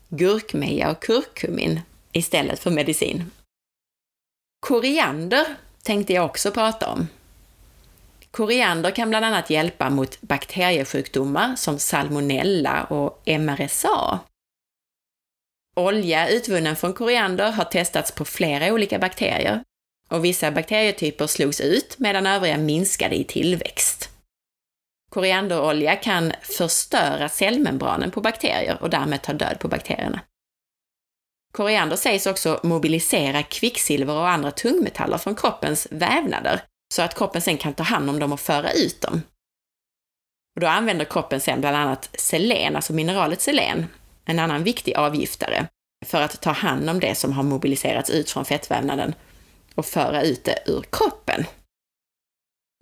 gurkmeja 0.09 0.91
och 0.91 1.01
kurkumin 1.01 1.81
istället 2.11 2.59
för 2.59 2.71
medicin. 2.71 3.31
Koriander 4.59 5.45
tänkte 5.83 6.13
jag 6.13 6.25
också 6.25 6.51
prata 6.51 6.91
om. 6.91 7.07
Koriander 8.31 8.91
kan 8.91 9.09
bland 9.09 9.25
annat 9.25 9.49
hjälpa 9.49 9.89
mot 9.89 10.21
bakteriesjukdomar 10.21 11.55
som 11.55 11.79
salmonella 11.79 12.83
och 12.83 13.21
MRSA. 13.25 14.19
Olja 15.75 16.29
utvunnen 16.29 16.75
från 16.75 16.93
koriander 16.93 17.51
har 17.51 17.63
testats 17.63 18.11
på 18.11 18.25
flera 18.25 18.73
olika 18.73 18.99
bakterier 18.99 19.63
och 20.09 20.25
vissa 20.25 20.51
bakterietyper 20.51 21.27
slogs 21.27 21.61
ut 21.61 21.99
medan 21.99 22.27
övriga 22.27 22.57
minskade 22.57 23.15
i 23.15 23.23
tillväxt. 23.23 24.09
Korianderolja 25.11 25.95
kan 25.95 26.33
förstöra 26.41 27.29
cellmembranen 27.29 28.11
på 28.11 28.21
bakterier 28.21 28.77
och 28.81 28.89
därmed 28.89 29.21
ta 29.21 29.33
död 29.33 29.59
på 29.59 29.67
bakterierna. 29.67 30.19
Koriander 31.53 31.95
sägs 31.95 32.27
också 32.27 32.59
mobilisera 32.63 33.43
kvicksilver 33.43 34.13
och 34.13 34.29
andra 34.29 34.51
tungmetaller 34.51 35.17
från 35.17 35.35
kroppens 35.35 35.87
vävnader, 35.91 36.61
så 36.93 37.01
att 37.01 37.15
kroppen 37.15 37.41
sen 37.41 37.57
kan 37.57 37.73
ta 37.73 37.83
hand 37.83 38.09
om 38.09 38.19
dem 38.19 38.33
och 38.33 38.39
föra 38.39 38.71
ut 38.71 39.01
dem. 39.01 39.21
Och 40.55 40.61
då 40.61 40.67
använder 40.67 41.05
kroppen 41.05 41.41
sen 41.41 41.61
bland 41.61 41.75
annat 41.75 42.09
selen, 42.13 42.75
alltså 42.75 42.93
mineralet 42.93 43.41
selen, 43.41 43.85
en 44.25 44.39
annan 44.39 44.63
viktig 44.63 44.95
avgiftare, 44.95 45.67
för 46.05 46.21
att 46.21 46.41
ta 46.41 46.51
hand 46.51 46.89
om 46.89 46.99
det 46.99 47.15
som 47.15 47.33
har 47.33 47.43
mobiliserats 47.43 48.09
ut 48.09 48.31
från 48.31 48.45
fettvävnaden 48.45 49.15
och 49.75 49.85
föra 49.85 50.21
ut 50.21 50.43
det 50.43 50.63
ur 50.65 50.83
kroppen. 50.91 51.45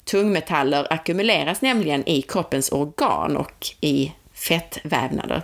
Tungmetaller 0.05 0.93
ackumuleras 0.93 1.61
nämligen 1.61 2.09
i 2.09 2.21
kroppens 2.21 2.71
organ 2.71 3.37
och 3.37 3.67
i 3.81 4.13
fettvävnader, 4.33 5.41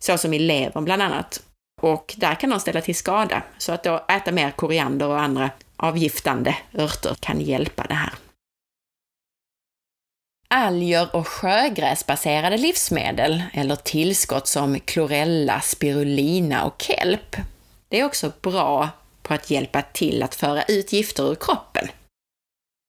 såsom 0.00 0.34
i 0.34 0.38
levern 0.38 0.84
bland 0.84 1.02
annat. 1.02 1.42
Och 1.82 2.14
där 2.16 2.34
kan 2.34 2.50
de 2.50 2.60
ställa 2.60 2.80
till 2.80 2.96
skada, 2.96 3.42
så 3.58 3.72
att 3.72 3.84
då 3.84 4.04
äta 4.08 4.32
mer 4.32 4.50
koriander 4.50 5.08
och 5.08 5.20
andra 5.20 5.50
avgiftande 5.76 6.56
örter 6.74 7.16
kan 7.20 7.40
hjälpa 7.40 7.84
det 7.84 7.94
här. 7.94 8.12
Alger 10.58 11.16
och 11.16 11.28
sjögräsbaserade 11.28 12.56
livsmedel, 12.56 13.42
eller 13.52 13.76
tillskott 13.76 14.46
som 14.46 14.80
klorella, 14.80 15.60
spirulina 15.60 16.64
och 16.64 16.82
kelp, 16.82 17.36
det 17.88 18.00
är 18.00 18.04
också 18.04 18.32
bra 18.42 18.88
på 19.22 19.34
att 19.34 19.50
hjälpa 19.50 19.82
till 19.82 20.22
att 20.22 20.34
föra 20.34 20.62
ut 20.62 20.92
gifter 20.92 21.30
ur 21.30 21.34
kroppen. 21.34 21.88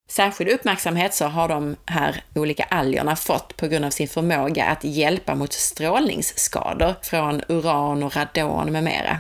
Särskild 0.10 0.52
uppmärksamhet 0.52 1.14
så 1.14 1.26
har 1.26 1.48
de 1.48 1.76
här 1.86 2.24
olika 2.36 2.64
algerna 2.64 3.16
fått 3.16 3.58
på 3.58 3.68
grund 3.68 3.86
av 3.86 3.90
sin 3.90 4.08
förmåga 4.08 4.66
att 4.66 4.84
hjälpa 4.84 5.36
mot 5.36 5.54
strålningsskador 5.54 6.96
från 7.02 7.42
uran 7.48 8.04
och 8.04 8.16
radon 8.16 8.72
med 8.72 8.84
mera. 8.84 9.20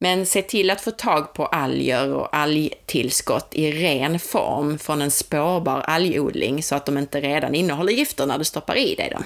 Men 0.00 0.26
se 0.26 0.42
till 0.42 0.70
att 0.70 0.80
få 0.80 0.90
tag 0.90 1.34
på 1.34 1.46
alger 1.46 2.14
och 2.14 2.36
algtillskott 2.36 3.54
i 3.54 3.72
ren 3.72 4.18
form 4.18 4.78
från 4.78 5.02
en 5.02 5.10
spårbar 5.10 5.80
algodling 5.80 6.62
så 6.62 6.74
att 6.74 6.86
de 6.86 6.98
inte 6.98 7.20
redan 7.20 7.54
innehåller 7.54 7.92
gifter 7.92 8.26
när 8.26 8.38
du 8.38 8.44
stoppar 8.44 8.76
i 8.76 8.94
dig 8.94 9.10
dem. 9.10 9.24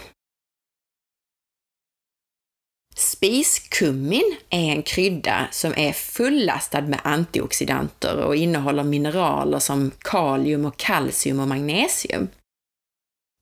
Spiskummin 2.96 4.36
är 4.50 4.72
en 4.72 4.82
krydda 4.82 5.48
som 5.50 5.74
är 5.76 5.92
fullastad 5.92 6.80
med 6.80 7.00
antioxidanter 7.04 8.16
och 8.16 8.36
innehåller 8.36 8.84
mineraler 8.84 9.58
som 9.58 9.90
kalium 9.98 10.64
och 10.64 10.76
kalcium 10.76 11.40
och 11.40 11.48
magnesium. 11.48 12.28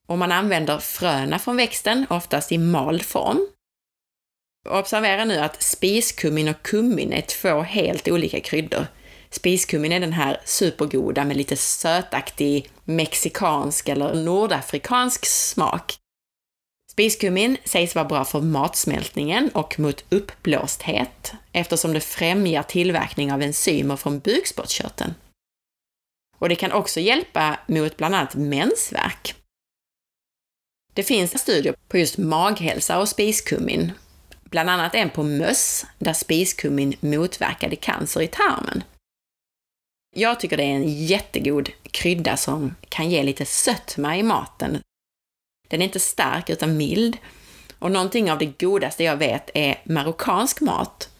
Och 0.09 0.19
man 0.19 0.33
använder 0.33 0.79
fröna 0.79 1.39
från 1.39 1.57
växten, 1.57 2.07
oftast 2.11 2.53
i 2.53 2.59
mald 2.59 3.03
form. 3.03 3.49
Observera 4.71 5.25
nu 5.25 5.39
att 5.39 5.63
spiskummin 5.63 6.49
och 6.49 6.63
kummin 6.63 7.13
är 7.13 7.21
två 7.21 7.61
helt 7.61 8.09
olika 8.09 8.41
kryddor. 8.41 8.87
Spiskummin 9.31 9.93
är 9.93 10.01
den 10.01 10.13
här 10.13 10.41
supergoda 10.45 11.25
med 11.25 11.37
lite 11.37 11.57
sötaktig 11.57 12.71
mexikansk 12.85 13.89
eller 13.89 14.15
nordafrikansk 14.15 15.27
smak. 15.27 15.97
Spiskummin 16.91 17.57
sägs 17.65 17.95
vara 17.95 18.05
bra 18.05 18.25
för 18.25 18.41
matsmältningen 18.41 19.51
och 19.55 19.79
mot 19.79 20.05
uppblåsthet 20.09 21.33
eftersom 21.53 21.93
det 21.93 22.01
främjar 22.01 22.63
tillverkning 22.63 23.33
av 23.33 23.43
enzymer 23.43 23.97
från 23.97 24.19
bukspottkörteln. 24.19 25.15
Och 26.39 26.49
det 26.49 26.57
kan 26.57 26.73
också 26.73 27.01
hjälpa 27.01 27.59
mot 27.67 27.97
bland 27.97 28.15
annat 28.15 28.35
mensvärk. 28.35 29.35
Det 30.95 31.03
finns 31.03 31.41
studier 31.41 31.75
på 31.89 31.99
just 31.99 32.19
maghälsa 32.19 32.99
och 32.99 33.09
spiskummin, 33.09 33.93
bland 34.51 34.71
annat 34.71 34.95
en 34.95 35.11
på 35.11 35.23
möss 35.23 35.87
där 35.99 36.13
spiskummin 36.13 36.95
motverkade 37.01 37.77
cancer 37.77 38.21
i 38.21 38.27
tarmen. 38.27 38.83
Jag 40.17 40.41
tycker 40.41 40.57
det 40.57 40.63
är 40.63 40.75
en 40.75 41.05
jättegod 41.07 41.71
krydda 41.91 42.37
som 42.37 42.75
kan 42.89 43.11
ge 43.11 43.23
lite 43.23 43.45
sötma 43.45 44.17
i 44.17 44.23
maten 44.23 44.79
den 45.69 45.83
är 45.83 45.85
inte 45.85 46.01
stark 46.01 46.51
utan 46.51 46.77
mild. 46.77 47.17
Och 47.79 47.91
någonting 47.91 48.31
av 48.31 48.39
det 48.39 48.61
godaste 48.61 49.05
jag 49.05 49.17
vet 49.17 49.51
är 49.55 49.81
marockansk 49.85 50.61
mat. 50.61 51.11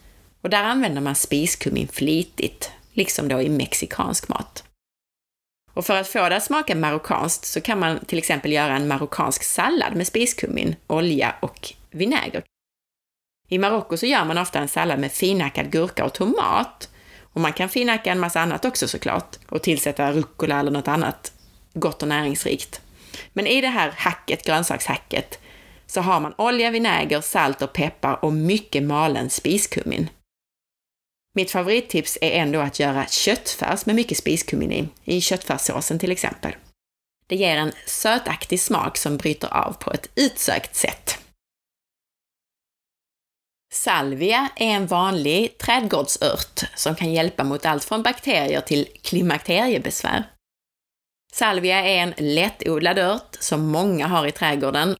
Och 0.41 0.49
där 0.49 0.63
använder 0.63 1.01
man 1.01 1.15
spiskummin 1.15 1.87
flitigt, 1.87 2.71
liksom 2.93 3.27
då 3.27 3.41
i 3.41 3.49
mexikansk 3.49 4.27
mat. 4.27 4.63
Och 5.73 5.85
för 5.85 5.95
att 5.95 6.07
få 6.07 6.29
det 6.29 6.35
att 6.35 6.43
smaka 6.43 6.75
marockanskt 6.75 7.45
så 7.45 7.61
kan 7.61 7.79
man 7.79 8.05
till 8.05 8.17
exempel 8.17 8.51
göra 8.51 8.75
en 8.75 8.87
marockansk 8.87 9.43
sallad 9.43 9.95
med 9.95 10.07
spiskummin, 10.07 10.75
olja 10.87 11.35
och 11.39 11.73
vinäger. 11.91 12.43
I 13.49 13.57
Marocko 13.57 13.97
så 13.97 14.05
gör 14.05 14.25
man 14.25 14.37
ofta 14.37 14.59
en 14.59 14.67
sallad 14.67 14.99
med 14.99 15.11
finhackad 15.11 15.71
gurka 15.71 16.05
och 16.05 16.13
tomat. 16.13 16.89
Och 17.33 17.41
man 17.41 17.53
kan 17.53 17.69
finhacka 17.69 18.11
en 18.11 18.19
massa 18.19 18.41
annat 18.41 18.65
också 18.65 18.87
såklart 18.87 19.35
och 19.49 19.61
tillsätta 19.61 20.11
rucola 20.11 20.59
eller 20.59 20.71
något 20.71 20.87
annat 20.87 21.31
gott 21.73 22.01
och 22.01 22.07
näringsrikt. 22.07 22.81
Men 23.33 23.47
i 23.47 23.61
det 23.61 23.67
här 23.67 23.93
hacket, 23.97 24.45
grönsakshacket, 24.45 25.39
så 25.87 26.01
har 26.01 26.19
man 26.19 26.33
olja, 26.37 26.71
vinäger, 26.71 27.21
salt 27.21 27.61
och 27.61 27.73
peppar 27.73 28.25
och 28.25 28.33
mycket 28.33 28.83
malen 28.83 29.29
spiskummin. 29.29 30.09
Mitt 31.35 31.51
favorittips 31.51 32.17
är 32.21 32.31
ändå 32.31 32.59
att 32.59 32.79
göra 32.79 33.05
köttfärs 33.05 33.85
med 33.85 33.95
mycket 33.95 34.17
spiskummin 34.17 34.71
i, 34.71 34.87
i 35.03 35.21
köttfärssåsen 35.21 35.99
till 35.99 36.11
exempel. 36.11 36.55
Det 37.27 37.35
ger 37.35 37.57
en 37.57 37.71
sötaktig 37.85 38.59
smak 38.59 38.97
som 38.97 39.17
bryter 39.17 39.53
av 39.53 39.73
på 39.73 39.91
ett 39.91 40.09
utsökt 40.15 40.75
sätt. 40.75 41.18
Salvia 43.71 44.49
är 44.55 44.67
en 44.67 44.87
vanlig 44.87 45.57
trädgårdsört 45.57 46.63
som 46.75 46.95
kan 46.95 47.13
hjälpa 47.13 47.43
mot 47.43 47.65
allt 47.65 47.83
från 47.83 48.03
bakterier 48.03 48.61
till 48.61 48.87
klimakteriebesvär. 49.01 50.23
Salvia 51.33 51.77
är 51.77 51.97
en 51.97 52.13
lättodlad 52.17 52.99
ört 52.99 53.37
som 53.39 53.67
många 53.67 54.07
har 54.07 54.27
i 54.27 54.31
trädgården. 54.31 54.95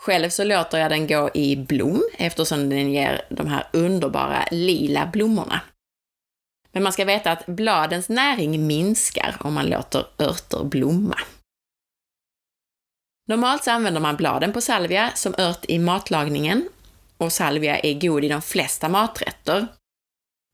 Själv 0.00 0.30
så 0.30 0.44
låter 0.44 0.78
jag 0.78 0.90
den 0.90 1.06
gå 1.06 1.30
i 1.34 1.56
blom 1.56 2.02
eftersom 2.18 2.68
den 2.68 2.92
ger 2.92 3.24
de 3.30 3.46
här 3.46 3.68
underbara 3.72 4.48
lila 4.50 5.06
blommorna. 5.06 5.60
Men 6.72 6.82
man 6.82 6.92
ska 6.92 7.04
veta 7.04 7.32
att 7.32 7.46
bladens 7.46 8.08
näring 8.08 8.66
minskar 8.66 9.36
om 9.40 9.54
man 9.54 9.66
låter 9.66 10.06
örter 10.18 10.64
blomma. 10.64 11.18
Normalt 13.28 13.64
så 13.64 13.70
använder 13.70 14.00
man 14.00 14.16
bladen 14.16 14.52
på 14.52 14.60
salvia 14.60 15.10
som 15.14 15.34
ört 15.38 15.64
i 15.68 15.78
matlagningen 15.78 16.68
och 17.18 17.32
salvia 17.32 17.78
är 17.78 17.94
god 17.94 18.24
i 18.24 18.28
de 18.28 18.42
flesta 18.42 18.88
maträtter. 18.88 19.66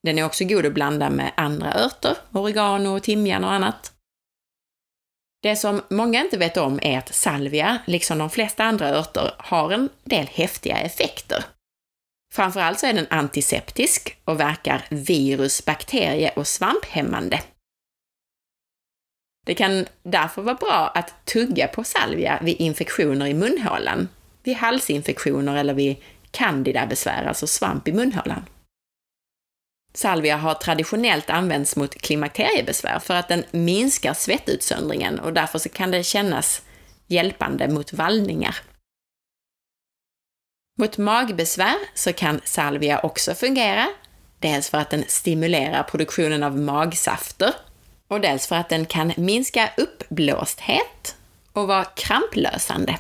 Den 0.02 0.18
är 0.18 0.24
också 0.24 0.44
god 0.44 0.66
att 0.66 0.72
blanda 0.72 1.10
med 1.10 1.32
andra 1.36 1.74
örter, 1.74 2.16
oregano, 2.32 3.00
timjan 3.00 3.44
och 3.44 3.52
annat. 3.52 3.92
Det 5.42 5.56
som 5.56 5.82
många 5.90 6.20
inte 6.20 6.38
vet 6.38 6.56
om 6.56 6.78
är 6.82 6.98
att 6.98 7.14
salvia, 7.14 7.78
liksom 7.86 8.18
de 8.18 8.30
flesta 8.30 8.64
andra 8.64 8.88
örter, 8.88 9.34
har 9.38 9.70
en 9.70 9.88
del 10.04 10.26
häftiga 10.26 10.78
effekter. 10.78 11.44
Framförallt 12.34 12.78
så 12.78 12.86
är 12.86 12.92
den 12.92 13.06
antiseptisk 13.10 14.16
och 14.24 14.40
verkar 14.40 14.86
virus-, 14.90 15.64
bakterie 15.64 16.32
och 16.36 16.46
svamphämmande. 16.46 17.40
Det 19.46 19.54
kan 19.54 19.86
därför 20.02 20.42
vara 20.42 20.54
bra 20.54 20.92
att 20.94 21.24
tugga 21.24 21.68
på 21.68 21.84
salvia 21.84 22.38
vid 22.42 22.60
infektioner 22.60 23.26
i 23.26 23.34
munhålan, 23.34 24.08
vid 24.42 24.56
halsinfektioner 24.56 25.56
eller 25.56 25.74
vid 25.74 25.96
candidabesvär, 26.34 27.24
alltså 27.24 27.46
svamp 27.46 27.88
i 27.88 27.92
munhålan. 27.92 28.44
Salvia 29.94 30.36
har 30.36 30.54
traditionellt 30.54 31.30
använts 31.30 31.76
mot 31.76 31.94
klimakteriebesvär 31.94 32.98
för 32.98 33.14
att 33.14 33.28
den 33.28 33.44
minskar 33.50 34.14
svettutsöndringen 34.14 35.20
och 35.20 35.32
därför 35.32 35.58
så 35.58 35.68
kan 35.68 35.90
det 35.90 36.02
kännas 36.04 36.62
hjälpande 37.06 37.68
mot 37.68 37.92
vallningar. 37.92 38.56
Mot 40.78 40.98
magbesvär 40.98 41.76
så 41.94 42.12
kan 42.12 42.40
salvia 42.44 43.00
också 43.00 43.34
fungera, 43.34 43.88
dels 44.38 44.70
för 44.70 44.78
att 44.78 44.90
den 44.90 45.04
stimulerar 45.08 45.82
produktionen 45.82 46.42
av 46.42 46.58
magsafter 46.58 47.54
och 48.08 48.20
dels 48.20 48.46
för 48.46 48.56
att 48.56 48.68
den 48.68 48.86
kan 48.86 49.12
minska 49.16 49.70
uppblåsthet 49.76 51.16
och 51.52 51.68
vara 51.68 51.84
kramplösande. 51.84 52.98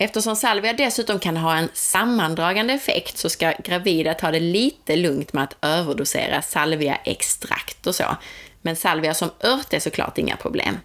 Eftersom 0.00 0.36
salvia 0.36 0.72
dessutom 0.72 1.18
kan 1.18 1.36
ha 1.36 1.56
en 1.56 1.68
sammandragande 1.74 2.72
effekt 2.72 3.18
så 3.18 3.30
ska 3.30 3.52
gravida 3.64 4.14
ta 4.14 4.30
det 4.30 4.40
lite 4.40 4.96
lugnt 4.96 5.32
med 5.32 5.44
att 5.44 5.56
överdosera 5.62 6.42
salviaextrakt 6.42 7.86
och 7.86 7.94
så. 7.94 8.16
Men 8.62 8.76
salvia 8.76 9.14
som 9.14 9.30
ört 9.40 9.72
är 9.72 9.80
såklart 9.80 10.18
inga 10.18 10.36
problem. 10.36 10.78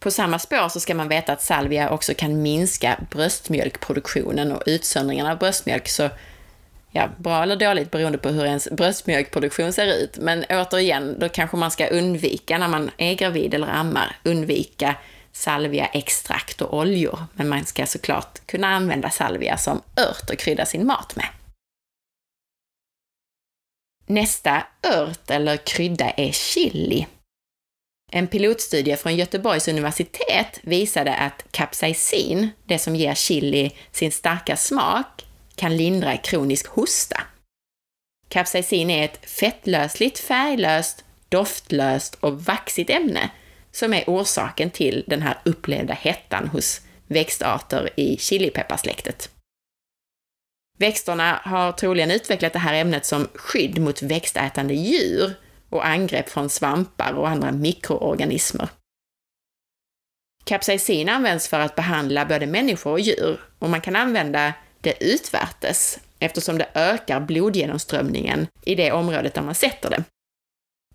På 0.00 0.10
samma 0.10 0.38
spår 0.38 0.68
så 0.68 0.80
ska 0.80 0.94
man 0.94 1.08
veta 1.08 1.32
att 1.32 1.42
salvia 1.42 1.90
också 1.90 2.14
kan 2.14 2.42
minska 2.42 3.00
bröstmjölkproduktionen 3.10 4.52
och 4.52 4.62
utsöndringen 4.66 5.26
av 5.26 5.38
bröstmjölk, 5.38 5.88
så 5.88 6.10
ja, 6.90 7.08
bra 7.18 7.42
eller 7.42 7.56
dåligt 7.56 7.90
beroende 7.90 8.18
på 8.18 8.28
hur 8.28 8.44
ens 8.44 8.70
bröstmjölkproduktion 8.70 9.72
ser 9.72 9.86
ut. 9.86 10.18
Men 10.18 10.44
återigen, 10.50 11.18
då 11.18 11.28
kanske 11.28 11.56
man 11.56 11.70
ska 11.70 11.86
undvika 11.86 12.58
när 12.58 12.68
man 12.68 12.90
är 12.96 13.14
gravid 13.14 13.54
eller 13.54 13.68
ammar, 13.68 14.16
undvika 14.22 14.94
salvia, 15.34 15.86
extrakt 15.86 16.60
och 16.60 16.78
oljor. 16.78 17.18
Men 17.34 17.48
man 17.48 17.64
ska 17.64 17.86
såklart 17.86 18.46
kunna 18.46 18.68
använda 18.68 19.10
salvia 19.10 19.56
som 19.56 19.82
ört 19.96 20.30
och 20.30 20.38
krydda 20.38 20.66
sin 20.66 20.86
mat 20.86 21.16
med. 21.16 21.28
Nästa 24.06 24.66
ört 24.82 25.30
eller 25.30 25.56
krydda 25.56 26.10
är 26.10 26.32
chili. 26.32 27.06
En 28.12 28.26
pilotstudie 28.26 28.96
från 28.96 29.16
Göteborgs 29.16 29.68
universitet 29.68 30.60
visade 30.62 31.14
att 31.14 31.44
capsaicin, 31.50 32.50
det 32.64 32.78
som 32.78 32.96
ger 32.96 33.14
chili 33.14 33.70
sin 33.92 34.12
starka 34.12 34.56
smak, 34.56 35.24
kan 35.54 35.76
lindra 35.76 36.16
kronisk 36.16 36.66
hosta. 36.66 37.20
Capsaicin 38.28 38.90
är 38.90 39.04
ett 39.04 39.30
fettlösligt, 39.30 40.18
färglöst, 40.18 41.04
doftlöst 41.28 42.14
och 42.14 42.44
vaxigt 42.44 42.90
ämne 42.90 43.30
som 43.74 43.94
är 43.94 44.04
orsaken 44.06 44.70
till 44.70 45.04
den 45.06 45.22
här 45.22 45.38
upplevda 45.44 45.94
hettan 45.94 46.48
hos 46.48 46.80
växtarter 47.06 47.90
i 47.96 48.16
chilipepparsläktet. 48.16 49.30
Växterna 50.78 51.40
har 51.44 51.72
troligen 51.72 52.10
utvecklat 52.10 52.52
det 52.52 52.58
här 52.58 52.74
ämnet 52.74 53.06
som 53.06 53.28
skydd 53.34 53.78
mot 53.78 54.02
växtätande 54.02 54.74
djur 54.74 55.34
och 55.70 55.86
angrepp 55.86 56.28
från 56.28 56.50
svampar 56.50 57.12
och 57.12 57.28
andra 57.28 57.52
mikroorganismer. 57.52 58.68
Capsaicin 60.44 61.08
används 61.08 61.48
för 61.48 61.60
att 61.60 61.74
behandla 61.74 62.24
både 62.24 62.46
människor 62.46 62.92
och 62.92 63.00
djur 63.00 63.40
och 63.58 63.70
man 63.70 63.80
kan 63.80 63.96
använda 63.96 64.52
det 64.80 65.04
utvärtes 65.04 65.98
eftersom 66.18 66.58
det 66.58 66.68
ökar 66.74 67.20
blodgenomströmningen 67.20 68.46
i 68.64 68.74
det 68.74 68.92
området 68.92 69.34
där 69.34 69.42
man 69.42 69.54
sätter 69.54 69.90
det. 69.90 70.04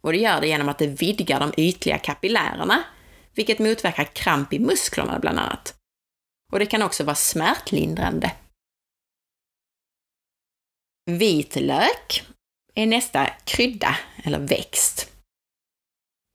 Och 0.01 0.11
det 0.11 0.17
gör 0.17 0.41
det 0.41 0.47
genom 0.47 0.69
att 0.69 0.77
det 0.77 0.87
vidgar 0.87 1.39
de 1.39 1.53
ytliga 1.57 1.97
kapillärerna, 1.97 2.83
vilket 3.33 3.59
motverkar 3.59 4.03
kramp 4.03 4.53
i 4.53 4.59
musklerna 4.59 5.19
bland 5.19 5.39
annat. 5.39 5.75
Och 6.53 6.59
det 6.59 6.65
kan 6.65 6.81
också 6.81 7.03
vara 7.03 7.15
smärtlindrande. 7.15 8.31
Vitlök 11.05 12.23
är 12.75 12.85
nästa 12.85 13.29
krydda 13.45 13.97
eller 14.23 14.39
växt. 14.39 15.11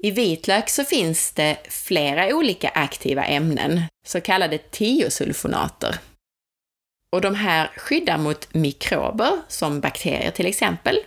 I 0.03 0.11
vitlök 0.11 0.69
så 0.69 0.85
finns 0.85 1.33
det 1.33 1.59
flera 1.69 2.35
olika 2.37 2.69
aktiva 2.69 3.25
ämnen, 3.25 3.83
så 4.07 4.21
kallade 4.21 4.59
tiosulfonater. 4.59 5.99
Och 7.13 7.21
de 7.21 7.35
här 7.35 7.73
skyddar 7.77 8.19
mot 8.19 8.55
mikrober, 8.55 9.41
som 9.49 9.81
bakterier 9.81 10.31
till 10.31 10.47
exempel, 10.47 10.99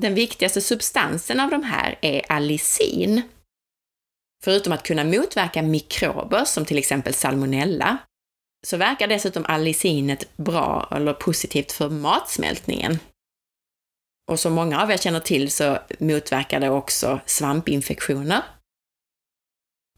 den 0.00 0.14
viktigaste 0.14 0.60
substansen 0.60 1.40
av 1.40 1.50
de 1.50 1.62
här 1.62 1.98
är 2.02 2.32
allicin. 2.32 3.22
Förutom 4.44 4.72
att 4.72 4.82
kunna 4.82 5.04
motverka 5.04 5.62
mikrober, 5.62 6.44
som 6.44 6.64
till 6.64 6.78
exempel 6.78 7.14
salmonella, 7.14 7.98
så 8.66 8.76
verkar 8.76 9.06
dessutom 9.06 9.44
allicinet 9.44 10.36
bra 10.36 10.88
eller 10.90 11.12
positivt 11.12 11.72
för 11.72 11.90
matsmältningen. 11.90 12.98
Och 14.30 14.40
som 14.40 14.52
många 14.52 14.82
av 14.82 14.90
er 14.90 14.96
känner 14.96 15.20
till 15.20 15.50
så 15.50 15.78
motverkar 15.98 16.60
det 16.60 16.70
också 16.70 17.20
svampinfektioner. 17.26 18.42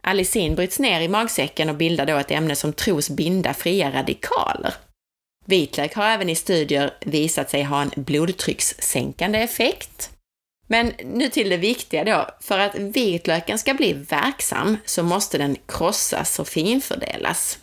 Allicin 0.03 0.55
bryts 0.55 0.79
ner 0.79 1.01
i 1.01 1.09
magsäcken 1.09 1.69
och 1.69 1.77
bildar 1.77 2.07
då 2.07 2.17
ett 2.17 2.31
ämne 2.31 2.57
som 2.57 2.73
tros 2.73 3.11
binda 3.11 3.55
fria 3.55 3.93
radikaler. 3.93 4.75
Vitlök 5.47 5.95
har 5.95 6.05
även 6.05 6.29
i 6.29 6.35
studier 6.35 6.95
visat 7.01 7.51
sig 7.51 7.63
ha 7.63 7.83
en 7.83 7.93
blodtryckssänkande 7.97 9.39
effekt. 9.39 10.11
Men 10.67 10.93
nu 11.05 11.29
till 11.29 11.49
det 11.49 11.57
viktiga 11.57 12.05
då. 12.05 12.27
För 12.41 12.59
att 12.59 12.75
vitlöken 12.75 13.59
ska 13.59 13.75
bli 13.75 13.93
verksam 13.93 14.77
så 14.85 15.03
måste 15.03 15.39
den 15.39 15.57
krossas 15.67 16.39
och 16.39 16.49
finfördelas. 16.49 17.59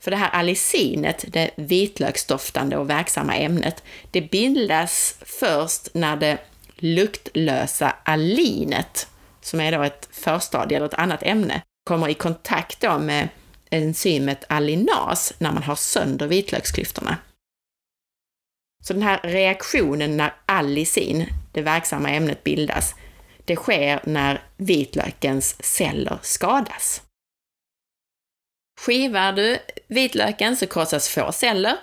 För 0.00 0.10
det 0.10 0.16
här 0.16 0.30
alicinet, 0.30 1.24
det 1.28 1.50
vitlöksdoftande 1.56 2.76
och 2.76 2.90
verksamma 2.90 3.36
ämnet, 3.36 3.82
det 4.10 4.20
bildas 4.20 5.14
först 5.20 5.88
när 5.94 6.16
det 6.16 6.38
luktlösa 6.76 7.94
alinet, 8.04 9.08
som 9.40 9.60
är 9.60 9.72
då 9.72 9.82
ett 9.82 10.08
förstadie 10.12 10.76
eller 10.76 10.86
ett 10.86 10.94
annat 10.94 11.22
ämne, 11.22 11.62
kommer 11.84 12.08
i 12.08 12.14
kontakt 12.14 12.80
då 12.80 12.98
med 12.98 13.28
enzymet 13.70 14.44
allinas 14.48 15.32
när 15.38 15.52
man 15.52 15.62
har 15.62 15.76
sönder 15.76 16.26
vitlöksklyftorna. 16.26 17.16
Så 18.84 18.92
den 18.92 19.02
här 19.02 19.20
reaktionen 19.22 20.16
när 20.16 20.34
allicin, 20.46 21.26
det 21.52 21.62
verksamma 21.62 22.10
ämnet, 22.10 22.44
bildas, 22.44 22.94
det 23.44 23.56
sker 23.56 24.00
när 24.04 24.42
vitlökens 24.56 25.62
celler 25.64 26.18
skadas. 26.22 27.02
Skivar 28.80 29.32
du 29.32 29.58
vitlöken 29.86 30.56
så 30.56 30.66
krossas 30.66 31.08
få 31.08 31.32
celler. 31.32 31.76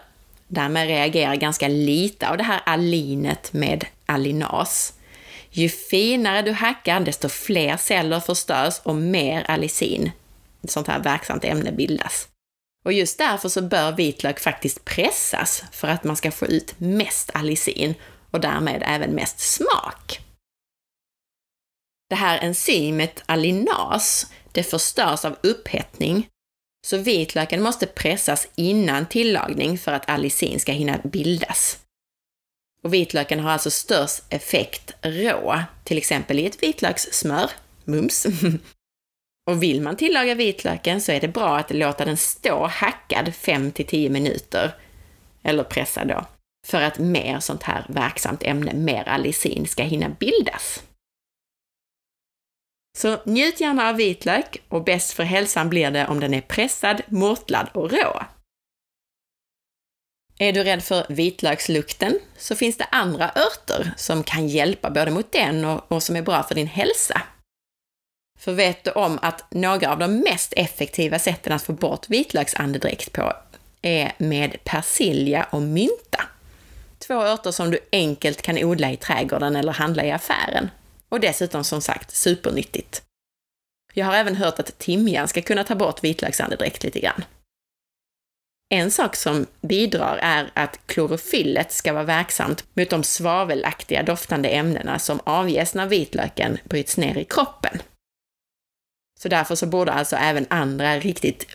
Därmed 0.47 0.87
reagerar 0.87 1.35
ganska 1.35 1.67
lite 1.67 2.29
av 2.29 2.37
det 2.37 2.43
här 2.43 2.61
allinet 2.65 3.53
med 3.53 3.85
allinas. 4.05 4.93
Ju 5.49 5.69
finare 5.69 6.41
du 6.41 6.51
hackar, 6.51 6.99
desto 6.99 7.29
fler 7.29 7.77
celler 7.77 8.19
förstörs 8.19 8.79
och 8.83 8.95
mer 8.95 9.43
allicin 9.47 10.11
sånt 10.71 10.87
här 10.87 10.99
verksamt 10.99 11.43
ämne 11.43 11.71
bildas. 11.71 12.27
Och 12.85 12.93
just 12.93 13.17
därför 13.17 13.49
så 13.49 13.61
bör 13.61 13.91
vitlök 13.91 14.39
faktiskt 14.39 14.85
pressas 14.85 15.63
för 15.71 15.87
att 15.87 16.03
man 16.03 16.15
ska 16.15 16.31
få 16.31 16.45
ut 16.45 16.79
mest 16.79 17.29
allicin 17.33 17.95
och 18.31 18.41
därmed 18.41 18.83
även 18.85 19.11
mest 19.11 19.39
smak. 19.39 20.19
Det 22.09 22.15
här 22.15 22.39
enzymet 22.39 23.23
allinas, 23.25 24.31
det 24.51 24.63
förstörs 24.63 25.25
av 25.25 25.35
upphettning, 25.43 26.27
så 26.87 26.97
vitlöken 26.97 27.61
måste 27.61 27.87
pressas 27.87 28.47
innan 28.55 29.05
tillagning 29.05 29.77
för 29.77 29.91
att 29.91 30.09
allicin 30.09 30.59
ska 30.59 30.71
hinna 30.71 30.97
bildas. 31.03 31.79
Och 32.83 32.93
vitlöken 32.93 33.39
har 33.39 33.51
alltså 33.51 33.71
störst 33.71 34.23
effekt 34.29 34.91
rå, 35.01 35.59
till 35.83 35.97
exempel 35.97 36.39
i 36.39 36.45
ett 36.45 36.63
vitlökssmör, 36.63 37.51
mums, 37.83 38.27
Och 39.51 39.63
vill 39.63 39.81
man 39.81 39.95
tillaga 39.95 40.35
vitlöken 40.35 41.01
så 41.01 41.11
är 41.11 41.21
det 41.21 41.27
bra 41.27 41.57
att 41.57 41.71
låta 41.71 42.05
den 42.05 42.17
stå 42.17 42.67
hackad 42.67 43.35
5 43.35 43.71
till 43.71 43.85
10 43.85 44.09
minuter, 44.09 44.75
eller 45.43 45.63
pressad 45.63 46.07
då, 46.07 46.25
för 46.67 46.81
att 46.81 46.99
mer 46.99 47.39
sånt 47.39 47.63
här 47.63 47.85
verksamt 47.89 48.43
ämne, 48.43 48.73
mer 48.73 49.03
allicin, 49.09 49.67
ska 49.67 49.83
hinna 49.83 50.09
bildas. 50.09 50.83
Så 52.97 53.17
njut 53.25 53.59
gärna 53.59 53.89
av 53.89 53.95
vitlök 53.95 54.57
och 54.69 54.83
bäst 54.83 55.13
för 55.13 55.23
hälsan 55.23 55.69
blir 55.69 55.91
det 55.91 56.07
om 56.07 56.19
den 56.19 56.33
är 56.33 56.41
pressad, 56.41 57.01
mortlad 57.07 57.69
och 57.73 57.91
rå. 57.91 58.21
Är 60.39 60.53
du 60.53 60.63
rädd 60.63 60.83
för 60.83 61.05
vitlökslukten 61.09 62.19
så 62.37 62.55
finns 62.55 62.77
det 62.77 62.87
andra 62.91 63.31
örter 63.35 63.93
som 63.97 64.23
kan 64.23 64.47
hjälpa 64.47 64.89
både 64.89 65.11
mot 65.11 65.31
den 65.31 65.65
och, 65.65 65.91
och 65.91 66.03
som 66.03 66.15
är 66.15 66.21
bra 66.21 66.43
för 66.43 66.55
din 66.55 66.67
hälsa. 66.67 67.21
För 68.39 68.53
vet 68.53 68.83
du 68.83 68.91
om 68.91 69.19
att 69.21 69.43
några 69.51 69.91
av 69.91 69.99
de 69.99 70.19
mest 70.19 70.53
effektiva 70.55 71.19
sätten 71.19 71.53
att 71.53 71.63
få 71.63 71.73
bort 71.73 72.09
vitlöksandedräkt 72.09 73.13
på 73.13 73.33
är 73.81 74.13
med 74.17 74.63
persilja 74.63 75.43
och 75.43 75.61
mynta. 75.61 76.23
Två 76.99 77.13
örter 77.13 77.51
som 77.51 77.71
du 77.71 77.79
enkelt 77.91 78.41
kan 78.41 78.63
odla 78.63 78.91
i 78.91 78.97
trädgården 78.97 79.55
eller 79.55 79.71
handla 79.71 80.05
i 80.05 80.11
affären. 80.11 80.69
Och 81.09 81.19
dessutom 81.19 81.63
som 81.63 81.81
sagt 81.81 82.15
supernyttigt. 82.15 83.01
Jag 83.93 84.05
har 84.05 84.13
även 84.13 84.35
hört 84.35 84.59
att 84.59 84.77
timjan 84.77 85.27
ska 85.27 85.41
kunna 85.41 85.63
ta 85.63 85.75
bort 85.75 86.03
vitlöksandedräkt 86.03 86.83
lite 86.83 86.99
grann. 86.99 87.23
En 88.69 88.91
sak 88.91 89.15
som 89.15 89.45
bidrar 89.61 90.17
är 90.21 90.51
att 90.53 90.79
klorofyllet 90.85 91.71
ska 91.71 91.93
vara 91.93 92.03
verksamt 92.03 92.65
mot 92.73 92.89
de 92.89 93.03
svavelaktiga 93.03 94.03
doftande 94.03 94.49
ämnena 94.49 94.99
som 94.99 95.19
avges 95.23 95.73
när 95.73 95.87
vitlöken 95.87 96.57
bryts 96.63 96.97
ner 96.97 97.17
i 97.17 97.25
kroppen. 97.25 97.81
Så 99.23 99.29
därför 99.29 99.55
så 99.55 99.65
borde 99.65 99.91
alltså 99.91 100.15
även 100.15 100.45
andra 100.49 100.99
riktigt 100.99 101.47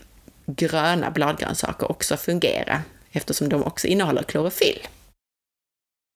gröna 0.47 1.11
bladgrönsaker 1.11 1.91
också 1.91 2.17
fungera, 2.17 2.83
eftersom 3.13 3.49
de 3.49 3.63
också 3.63 3.87
innehåller 3.87 4.23
klorofyll. 4.23 4.79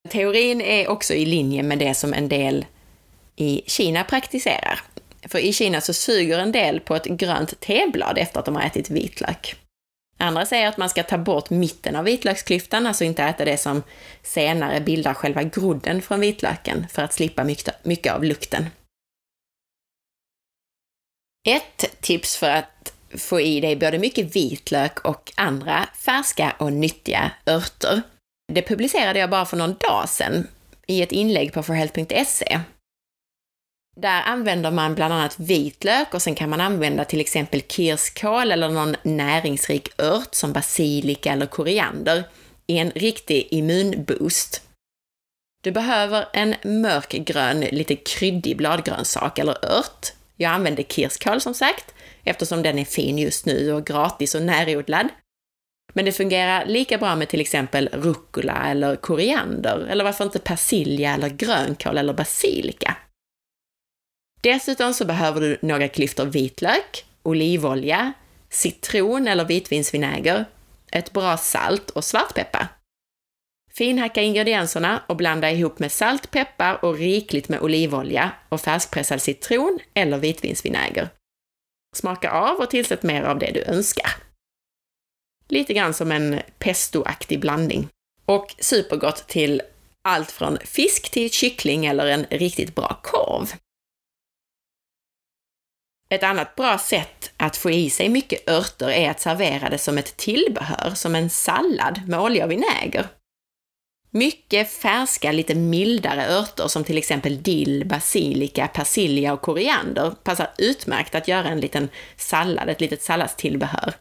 Teorin 0.08 0.60
är 0.60 0.88
också 0.88 1.14
i 1.14 1.26
linje 1.26 1.62
med 1.62 1.78
det 1.78 1.94
som 1.94 2.14
en 2.14 2.28
del 2.28 2.66
i 3.36 3.62
Kina 3.66 4.04
praktiserar. 4.04 4.80
För 5.28 5.38
i 5.38 5.52
Kina 5.52 5.80
så 5.80 5.92
suger 5.92 6.38
en 6.38 6.52
del 6.52 6.80
på 6.80 6.96
ett 6.96 7.04
grönt 7.04 7.60
teblad 7.60 8.18
efter 8.18 8.38
att 8.38 8.44
de 8.44 8.56
har 8.56 8.62
ätit 8.62 8.90
vitlök. 8.90 9.56
Andra 10.18 10.46
säger 10.46 10.68
att 10.68 10.76
man 10.76 10.88
ska 10.88 11.02
ta 11.02 11.18
bort 11.18 11.50
mitten 11.50 11.96
av 11.96 12.04
vitlöksklyftan, 12.04 12.86
alltså 12.86 13.04
inte 13.04 13.22
äta 13.22 13.44
det 13.44 13.58
som 13.58 13.82
senare 14.22 14.80
bildar 14.80 15.14
själva 15.14 15.42
grodden 15.42 16.02
från 16.02 16.20
vitlöken 16.20 16.86
för 16.88 17.02
att 17.02 17.12
slippa 17.12 17.44
mycket 17.82 18.12
av 18.12 18.24
lukten. 18.24 18.66
Ett 21.48 22.00
tips 22.00 22.36
för 22.36 22.50
att 22.50 22.92
få 23.18 23.40
i 23.40 23.60
dig 23.60 23.76
både 23.76 23.98
mycket 23.98 24.36
vitlök 24.36 24.98
och 24.98 25.32
andra 25.36 25.88
färska 25.94 26.56
och 26.58 26.72
nyttiga 26.72 27.30
örter. 27.46 28.02
Det 28.52 28.62
publicerade 28.62 29.18
jag 29.18 29.30
bara 29.30 29.46
för 29.46 29.56
någon 29.56 29.74
dag 29.74 30.08
sedan 30.08 30.48
i 30.86 31.02
ett 31.02 31.12
inlägg 31.12 31.52
på 31.52 31.62
forhealth.se. 31.62 32.60
Där 33.96 34.22
använder 34.22 34.70
man 34.70 34.94
bland 34.94 35.14
annat 35.14 35.38
vitlök 35.40 36.14
och 36.14 36.22
sen 36.22 36.34
kan 36.34 36.50
man 36.50 36.60
använda 36.60 37.04
till 37.04 37.20
exempel 37.20 37.62
kirskål 37.62 38.52
eller 38.52 38.68
någon 38.68 38.96
näringsrik 39.02 39.88
ört 39.98 40.34
som 40.34 40.52
basilika 40.52 41.32
eller 41.32 41.46
koriander 41.46 42.24
i 42.66 42.78
en 42.78 42.90
riktig 42.90 43.48
immunboost. 43.50 44.62
Du 45.62 45.72
behöver 45.72 46.28
en 46.32 46.54
mörkgrön, 46.62 47.60
lite 47.60 47.96
kryddig 47.96 48.56
bladgrönsak 48.56 49.38
eller 49.38 49.64
ört. 49.78 50.12
Jag 50.42 50.52
använder 50.52 50.82
kirskål 50.82 51.40
som 51.40 51.54
sagt, 51.54 51.94
eftersom 52.24 52.62
den 52.62 52.78
är 52.78 52.84
fin 52.84 53.18
just 53.18 53.46
nu 53.46 53.72
och 53.72 53.86
gratis 53.86 54.34
och 54.34 54.42
närodlad. 54.42 55.08
Men 55.94 56.04
det 56.04 56.12
fungerar 56.12 56.66
lika 56.66 56.98
bra 56.98 57.16
med 57.16 57.28
till 57.28 57.40
exempel 57.40 57.88
rucola 57.92 58.70
eller 58.70 58.96
koriander, 58.96 59.86
eller 59.90 60.04
varför 60.04 60.24
inte 60.24 60.38
persilja 60.38 61.14
eller 61.14 61.28
grönkål 61.28 61.98
eller 61.98 62.12
basilika. 62.12 62.96
Dessutom 64.40 64.94
så 64.94 65.04
behöver 65.04 65.40
du 65.40 65.58
några 65.62 65.88
klyftor 65.88 66.24
vitlök, 66.24 67.04
olivolja, 67.22 68.12
citron 68.50 69.28
eller 69.28 69.44
vitvinsvinäger, 69.44 70.44
ett 70.92 71.12
bra 71.12 71.36
salt 71.36 71.90
och 71.90 72.04
svartpeppar. 72.04 72.68
Finhacka 73.74 74.22
ingredienserna 74.22 75.02
och 75.06 75.16
blanda 75.16 75.50
ihop 75.50 75.78
med 75.78 75.92
salt, 75.92 76.30
peppar 76.30 76.84
och 76.84 76.94
rikligt 76.94 77.48
med 77.48 77.60
olivolja 77.60 78.30
och 78.48 78.60
färskpressad 78.60 79.22
citron 79.22 79.78
eller 79.94 80.18
vitvinsvinäger. 80.18 81.08
Smaka 81.96 82.30
av 82.30 82.58
och 82.58 82.70
tillsätt 82.70 83.02
mer 83.02 83.22
av 83.22 83.38
det 83.38 83.50
du 83.50 83.64
önskar. 83.64 84.10
Lite 85.48 85.74
grann 85.74 85.94
som 85.94 86.12
en 86.12 86.40
pestoaktig 86.58 87.40
blandning. 87.40 87.88
Och 88.26 88.54
supergott 88.58 89.28
till 89.28 89.62
allt 90.02 90.30
från 90.30 90.58
fisk 90.58 91.10
till 91.10 91.30
kyckling 91.30 91.86
eller 91.86 92.06
en 92.06 92.24
riktigt 92.24 92.74
bra 92.74 93.00
korv. 93.02 93.52
Ett 96.08 96.22
annat 96.22 96.54
bra 96.54 96.78
sätt 96.78 97.32
att 97.36 97.56
få 97.56 97.70
i 97.70 97.90
sig 97.90 98.08
mycket 98.08 98.48
örter 98.48 98.90
är 98.90 99.10
att 99.10 99.20
servera 99.20 99.70
det 99.70 99.78
som 99.78 99.98
ett 99.98 100.16
tillbehör, 100.16 100.94
som 100.94 101.14
en 101.14 101.30
sallad 101.30 102.00
med 102.08 102.20
olja 102.20 102.44
och 102.44 102.50
vinäger. 102.50 103.08
Mycket 104.14 104.70
färska, 104.70 105.32
lite 105.32 105.54
mildare 105.54 106.26
örter 106.26 106.68
som 106.68 106.84
till 106.84 106.98
exempel 106.98 107.42
dill, 107.42 107.86
basilika, 107.86 108.68
persilja 108.68 109.32
och 109.32 109.40
koriander 109.40 110.10
passar 110.10 110.50
utmärkt 110.58 111.14
att 111.14 111.28
göra 111.28 111.48
en 111.48 111.60
liten 111.60 111.88
sallad, 112.16 112.68
ett 112.68 112.80
litet 112.80 113.02
salladstillbehör. 113.02 113.94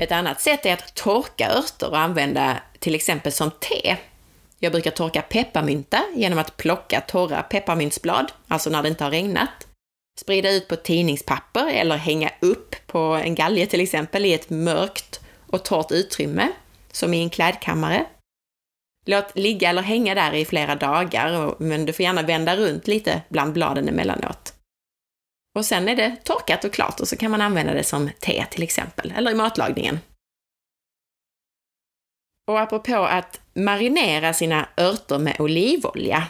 Ett 0.00 0.12
annat 0.12 0.40
sätt 0.40 0.66
är 0.66 0.72
att 0.72 0.94
torka 0.94 1.50
örter 1.50 1.90
och 1.90 1.98
använda 1.98 2.58
till 2.78 2.94
exempel 2.94 3.32
som 3.32 3.50
te. 3.50 3.96
Jag 4.58 4.72
brukar 4.72 4.90
torka 4.90 5.22
pepparmynta 5.22 6.02
genom 6.14 6.38
att 6.38 6.56
plocka 6.56 7.00
torra 7.00 7.42
pepparmyntsblad, 7.42 8.32
alltså 8.48 8.70
när 8.70 8.82
det 8.82 8.88
inte 8.88 9.04
har 9.04 9.10
regnat, 9.10 9.66
sprida 10.20 10.50
ut 10.50 10.68
på 10.68 10.76
tidningspapper 10.76 11.68
eller 11.68 11.96
hänga 11.96 12.30
upp 12.40 12.74
på 12.86 12.98
en 12.98 13.34
galge 13.34 13.66
till 13.66 13.80
exempel 13.80 14.24
i 14.24 14.34
ett 14.34 14.50
mörkt 14.50 15.20
och 15.46 15.64
torrt 15.64 15.92
utrymme, 15.92 16.48
som 16.92 17.14
i 17.14 17.22
en 17.22 17.30
klädkammare. 17.30 18.06
Låt 19.08 19.36
ligga 19.36 19.70
eller 19.70 19.82
hänga 19.82 20.14
där 20.14 20.34
i 20.34 20.44
flera 20.44 20.74
dagar, 20.74 21.54
men 21.58 21.86
du 21.86 21.92
får 21.92 22.02
gärna 22.02 22.22
vända 22.22 22.56
runt 22.56 22.86
lite 22.86 23.22
bland 23.28 23.52
bladen 23.52 23.88
emellanåt. 23.88 24.54
Och 25.54 25.64
sen 25.64 25.88
är 25.88 25.96
det 25.96 26.16
torkat 26.24 26.64
och 26.64 26.72
klart 26.72 27.00
och 27.00 27.08
så 27.08 27.16
kan 27.16 27.30
man 27.30 27.40
använda 27.40 27.74
det 27.74 27.84
som 27.84 28.10
te 28.20 28.46
till 28.50 28.62
exempel, 28.62 29.12
eller 29.16 29.30
i 29.30 29.34
matlagningen. 29.34 29.98
Och 32.46 32.60
apropå 32.60 32.96
att 32.96 33.40
marinera 33.54 34.32
sina 34.32 34.68
örter 34.76 35.18
med 35.18 35.40
olivolja. 35.40 36.28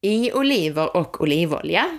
I 0.00 0.32
oliver 0.32 0.96
och 0.96 1.20
olivolja 1.20 1.98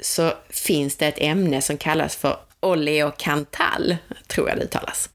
så 0.00 0.32
finns 0.48 0.96
det 0.96 1.06
ett 1.06 1.18
ämne 1.18 1.62
som 1.62 1.76
kallas 1.78 2.16
för 2.16 2.36
oleokantal, 2.60 3.96
tror 4.26 4.48
jag 4.48 4.58
det 4.58 4.64
uttalas. 4.64 5.10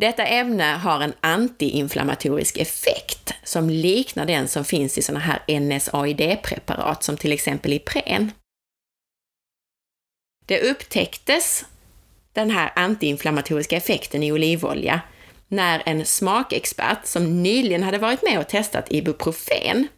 Detta 0.00 0.24
ämne 0.24 0.64
har 0.64 1.00
en 1.00 1.12
antiinflammatorisk 1.20 2.58
effekt 2.58 3.34
som 3.44 3.70
liknar 3.70 4.26
den 4.26 4.48
som 4.48 4.64
finns 4.64 4.98
i 4.98 5.02
sådana 5.02 5.24
här 5.24 5.60
NSAID-preparat 5.60 7.02
som 7.02 7.16
till 7.16 7.32
exempel 7.32 7.72
Ipren. 7.72 8.32
Det 10.46 10.60
upptäcktes, 10.70 11.64
den 12.32 12.50
här 12.50 12.72
antiinflammatoriska 12.76 13.76
effekten 13.76 14.22
i 14.22 14.32
olivolja, 14.32 15.00
när 15.48 15.82
en 15.86 16.04
smakexpert 16.06 17.06
som 17.06 17.42
nyligen 17.42 17.82
hade 17.82 17.98
varit 17.98 18.22
med 18.22 18.38
och 18.38 18.48
testat 18.48 18.92
Ibuprofen, 18.92 19.88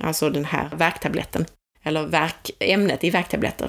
alltså 0.00 0.30
den 0.30 0.44
här 0.44 0.68
värktabletten, 0.76 1.46
eller 1.82 2.06
verk, 2.06 2.50
ämnet 2.58 3.04
i 3.04 3.10
värktabletter. 3.10 3.68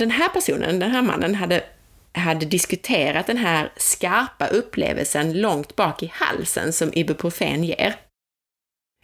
Den 0.00 0.10
här 0.10 0.28
personen, 0.28 0.78
den 0.78 0.90
här 0.90 1.02
mannen, 1.02 1.34
hade, 1.34 1.64
hade 2.12 2.46
diskuterat 2.46 3.26
den 3.26 3.36
här 3.36 3.72
skarpa 3.76 4.46
upplevelsen 4.46 5.40
långt 5.40 5.76
bak 5.76 6.02
i 6.02 6.12
halsen 6.14 6.72
som 6.72 6.90
Ibuprofen 6.94 7.64
ger. 7.64 7.96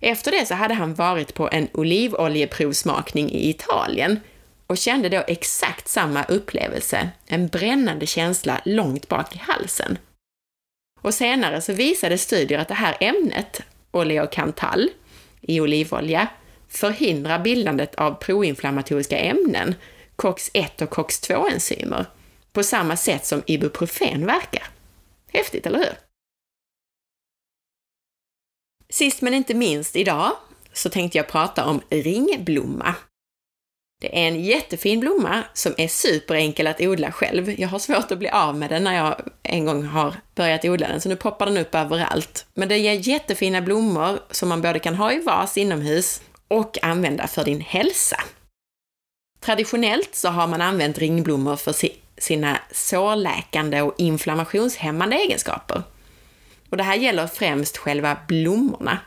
Efter 0.02 0.30
det 0.30 0.46
så 0.46 0.54
hade 0.54 0.74
han 0.74 0.94
varit 0.94 1.34
på 1.34 1.48
en 1.52 1.68
olivoljeprovsmakning 1.72 3.30
i 3.30 3.50
Italien 3.50 4.20
och 4.66 4.78
kände 4.78 5.08
då 5.08 5.24
exakt 5.26 5.88
samma 5.88 6.24
upplevelse, 6.24 7.10
en 7.26 7.48
brännande 7.48 8.06
känsla 8.06 8.60
långt 8.64 9.08
bak 9.08 9.34
i 9.34 9.38
halsen. 9.38 9.98
Och 11.00 11.14
senare 11.14 11.60
så 11.60 11.72
visade 11.72 12.18
studier 12.18 12.58
att 12.58 12.68
det 12.68 12.74
här 12.74 12.96
ämnet, 13.00 13.62
oleokantal, 13.90 14.88
i 15.40 15.60
olivolja, 15.60 16.28
förhindrar 16.68 17.38
bildandet 17.38 17.94
av 17.94 18.14
proinflammatoriska 18.14 19.18
ämnen, 19.18 19.74
COX-1 20.16 20.82
och 20.82 20.90
COX-2-enzymer, 20.90 22.06
på 22.56 22.62
samma 22.62 22.96
sätt 22.96 23.26
som 23.26 23.42
Ibuprofen 23.46 24.26
verkar. 24.26 24.68
Häftigt, 25.32 25.66
eller 25.66 25.78
hur? 25.78 25.94
Sist 28.88 29.22
men 29.22 29.34
inte 29.34 29.54
minst 29.54 29.96
idag 29.96 30.32
så 30.72 30.88
tänkte 30.88 31.18
jag 31.18 31.28
prata 31.28 31.64
om 31.64 31.80
ringblomma. 31.90 32.94
Det 34.00 34.18
är 34.22 34.28
en 34.28 34.44
jättefin 34.44 35.00
blomma 35.00 35.44
som 35.54 35.74
är 35.78 35.88
superenkel 35.88 36.66
att 36.66 36.80
odla 36.80 37.12
själv. 37.12 37.60
Jag 37.60 37.68
har 37.68 37.78
svårt 37.78 38.10
att 38.10 38.18
bli 38.18 38.28
av 38.28 38.56
med 38.56 38.70
den 38.70 38.84
när 38.84 38.96
jag 38.96 39.20
en 39.42 39.64
gång 39.64 39.84
har 39.84 40.14
börjat 40.34 40.64
odla 40.64 40.88
den, 40.88 41.00
så 41.00 41.08
nu 41.08 41.16
poppar 41.16 41.46
den 41.46 41.56
upp 41.56 41.74
överallt. 41.74 42.46
Men 42.54 42.68
det 42.68 42.78
ger 42.78 43.08
jättefina 43.08 43.62
blommor 43.62 44.20
som 44.30 44.48
man 44.48 44.62
både 44.62 44.78
kan 44.78 44.94
ha 44.94 45.12
i 45.12 45.20
vas 45.20 45.56
inomhus 45.56 46.22
och 46.48 46.84
använda 46.84 47.26
för 47.26 47.44
din 47.44 47.60
hälsa. 47.60 48.20
Traditionellt 49.40 50.14
så 50.14 50.28
har 50.28 50.46
man 50.46 50.60
använt 50.60 50.98
ringblommor 50.98 51.56
för 51.56 51.72
sina 52.18 52.58
sårläkande 52.72 53.82
och 53.82 53.94
inflammationshämmande 53.98 55.16
egenskaper. 55.16 55.82
Och 56.70 56.76
det 56.76 56.82
här 56.82 56.96
gäller 56.96 57.26
främst 57.26 57.76
själva 57.76 58.16
blommorna. 58.28 58.98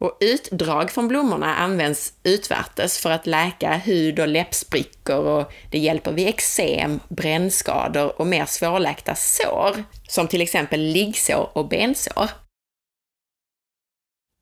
Och 0.00 0.16
utdrag 0.20 0.90
från 0.90 1.08
blommorna 1.08 1.56
används 1.56 2.12
utvärtes 2.22 2.98
för 2.98 3.10
att 3.10 3.26
läka 3.26 3.76
hud 3.76 4.20
och 4.20 4.28
läppsprickor 4.28 5.24
och 5.24 5.52
det 5.70 5.78
hjälper 5.78 6.12
vid 6.12 6.28
eksem, 6.28 7.00
brännskador 7.08 8.20
och 8.20 8.26
mer 8.26 8.46
svårläkta 8.46 9.14
sår, 9.14 9.84
som 10.08 10.28
till 10.28 10.40
exempel 10.40 10.80
liggsår 10.80 11.50
och 11.52 11.68
bensår. 11.68 12.28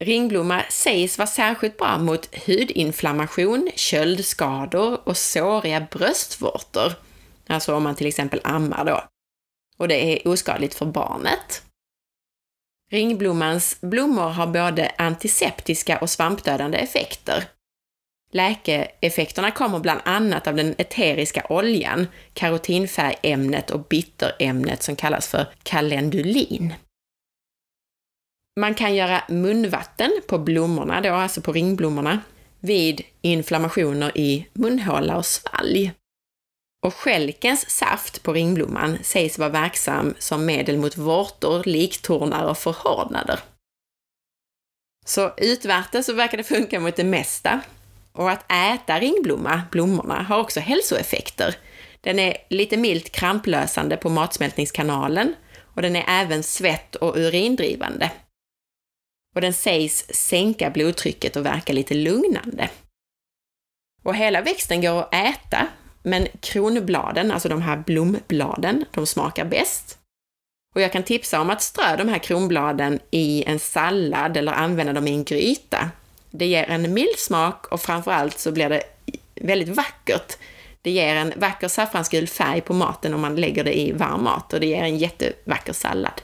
Ringblomma 0.05 0.63
sägs 0.71 1.19
vara 1.19 1.27
särskilt 1.27 1.77
bra 1.77 1.99
mot 1.99 2.35
hudinflammation, 2.47 3.71
köldskador 3.75 5.01
och 5.05 5.17
såriga 5.17 5.87
bröstvårtor. 5.91 7.08
Alltså 7.49 7.75
om 7.75 7.83
man 7.83 7.95
till 7.95 8.07
exempel 8.07 8.41
ammar 8.45 8.85
då. 8.85 9.05
Och 9.79 9.89
det 9.89 9.95
är 9.95 10.29
oskadligt 10.29 10.75
för 10.75 10.87
barnet. 10.87 11.63
Ringblommans 12.91 13.81
blommor 13.81 14.29
har 14.29 14.47
både 14.47 14.93
antiseptiska 14.99 15.99
och 15.99 16.11
svampdödande 16.11 16.79
effekter. 16.79 17.45
Läkeeffekterna 18.33 19.51
kommer 19.51 19.79
bland 19.79 20.01
annat 20.05 20.47
av 20.47 20.57
den 20.57 20.75
eteriska 20.79 21.47
oljan, 21.49 22.07
karotinfärgämnet 22.33 23.71
och 23.71 23.81
bitterämnet 23.81 24.83
som 24.83 24.97
kallas 24.97 25.29
för 25.29 25.47
kalendulin. 25.63 26.75
Man 28.61 28.75
kan 28.75 28.95
göra 28.95 29.23
munvatten 29.29 30.11
på 30.29 30.39
blommorna 30.39 31.01
då, 31.01 31.13
alltså 31.13 31.41
på 31.41 31.53
ringblommorna, 31.53 32.21
vid 32.61 33.03
inflammationer 33.21 34.19
i 34.19 34.47
munhåla 34.53 35.17
och 35.17 35.27
svalg. 35.27 35.93
Och 36.87 36.95
skälkens 36.95 37.71
saft 37.71 38.23
på 38.23 38.33
ringblomman 38.33 38.99
sägs 39.03 39.39
vara 39.39 39.49
verksam 39.49 40.15
som 40.19 40.47
medel 40.47 40.79
mot 40.79 40.97
vårtor, 40.97 41.63
liktornar 41.65 42.45
och 42.45 42.59
förhårdnader. 42.59 43.41
Så 45.07 45.33
utvärtes 45.37 46.07
så 46.07 46.13
verkar 46.13 46.39
det 46.39 46.45
funka 46.45 46.81
mot 46.81 46.97
det 46.97 47.05
mesta. 47.05 47.61
Och 48.13 48.31
att 48.31 48.53
äta 48.53 49.01
ringblomma, 49.01 49.63
blommorna, 49.71 50.23
har 50.23 50.39
också 50.39 50.61
hälsoeffekter. 50.61 51.57
Den 52.01 52.19
är 52.19 52.37
lite 52.51 52.77
milt 52.77 53.13
kramplösande 53.13 53.97
på 53.97 54.09
matsmältningskanalen 54.09 55.35
och 55.75 55.83
den 55.83 55.97
är 55.97 56.05
även 56.09 56.43
svett 56.43 56.95
och 56.95 57.17
urindrivande. 57.17 58.13
Och 59.35 59.41
den 59.41 59.53
sägs 59.53 60.07
sänka 60.11 60.71
blodtrycket 60.71 61.37
och 61.37 61.47
verka 61.47 61.73
lite 61.73 61.95
lugnande. 61.95 62.71
Och 64.03 64.15
hela 64.15 64.41
växten 64.41 64.81
går 64.81 65.01
att 65.01 65.15
äta 65.15 65.67
men 66.03 66.27
kronbladen, 66.41 67.31
alltså 67.31 67.49
de 67.49 67.63
här 67.63 67.83
blombladen, 67.87 68.85
de 68.91 69.07
smakar 69.07 69.45
bäst. 69.45 69.99
Och 70.75 70.81
jag 70.81 70.93
kan 70.93 71.03
tipsa 71.03 71.41
om 71.41 71.51
att 71.51 71.63
strö 71.63 71.97
de 71.97 72.09
här 72.09 72.19
kronbladen 72.19 72.99
i 73.11 73.45
en 73.47 73.59
sallad 73.59 74.37
eller 74.37 74.53
använda 74.53 74.93
dem 74.93 75.09
i 75.09 75.11
en 75.11 75.25
gryta. 75.25 75.91
Det 76.31 76.47
ger 76.47 76.65
en 76.65 76.95
mild 76.95 77.19
smak 77.19 77.67
och 77.67 77.81
framförallt 77.81 78.39
så 78.39 78.53
blir 78.53 78.69
det 78.69 78.83
väldigt 79.35 79.69
vackert. 79.69 80.37
Det 80.83 80.91
ger 80.91 81.17
en 81.17 81.33
vacker 81.37 81.69
saffransgul 81.69 82.29
färg 82.29 82.61
på 82.61 82.75
maten 82.75 83.15
om 83.15 83.21
man 83.21 83.37
lägger 83.37 83.65
det 83.65 83.79
i 83.79 83.93
varm 83.93 84.25
mat 84.25 84.53
och 84.53 84.61
det 84.61 84.67
ger 84.67 84.83
en 84.83 84.99
jättevacker 84.99 85.73
sallad. 85.73 86.23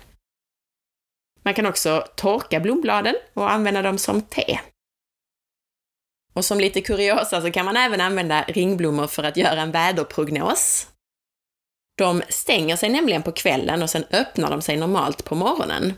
Man 1.43 1.55
kan 1.55 1.67
också 1.67 2.05
torka 2.17 2.61
blombladen 2.61 3.15
och 3.35 3.51
använda 3.51 3.83
dem 3.83 3.99
som 3.99 4.23
te. 4.23 4.61
Och 6.35 6.45
som 6.45 6.61
lite 6.61 6.81
kuriosa 6.81 7.43
så 7.43 7.51
kan 7.51 7.65
man 7.65 7.77
även 7.77 8.01
använda 8.01 8.45
ringblommor 8.49 9.07
för 9.07 9.23
att 9.23 9.37
göra 9.37 9.61
en 9.61 9.71
väderprognos. 9.71 10.89
De 11.99 12.23
stänger 12.29 12.77
sig 12.77 12.89
nämligen 12.89 13.23
på 13.23 13.33
kvällen 13.33 13.83
och 13.83 13.91
sen 13.91 14.05
öppnar 14.11 14.51
de 14.51 14.63
sig 14.63 14.77
normalt 14.77 15.25
på 15.25 15.35
morgonen. 15.35 15.93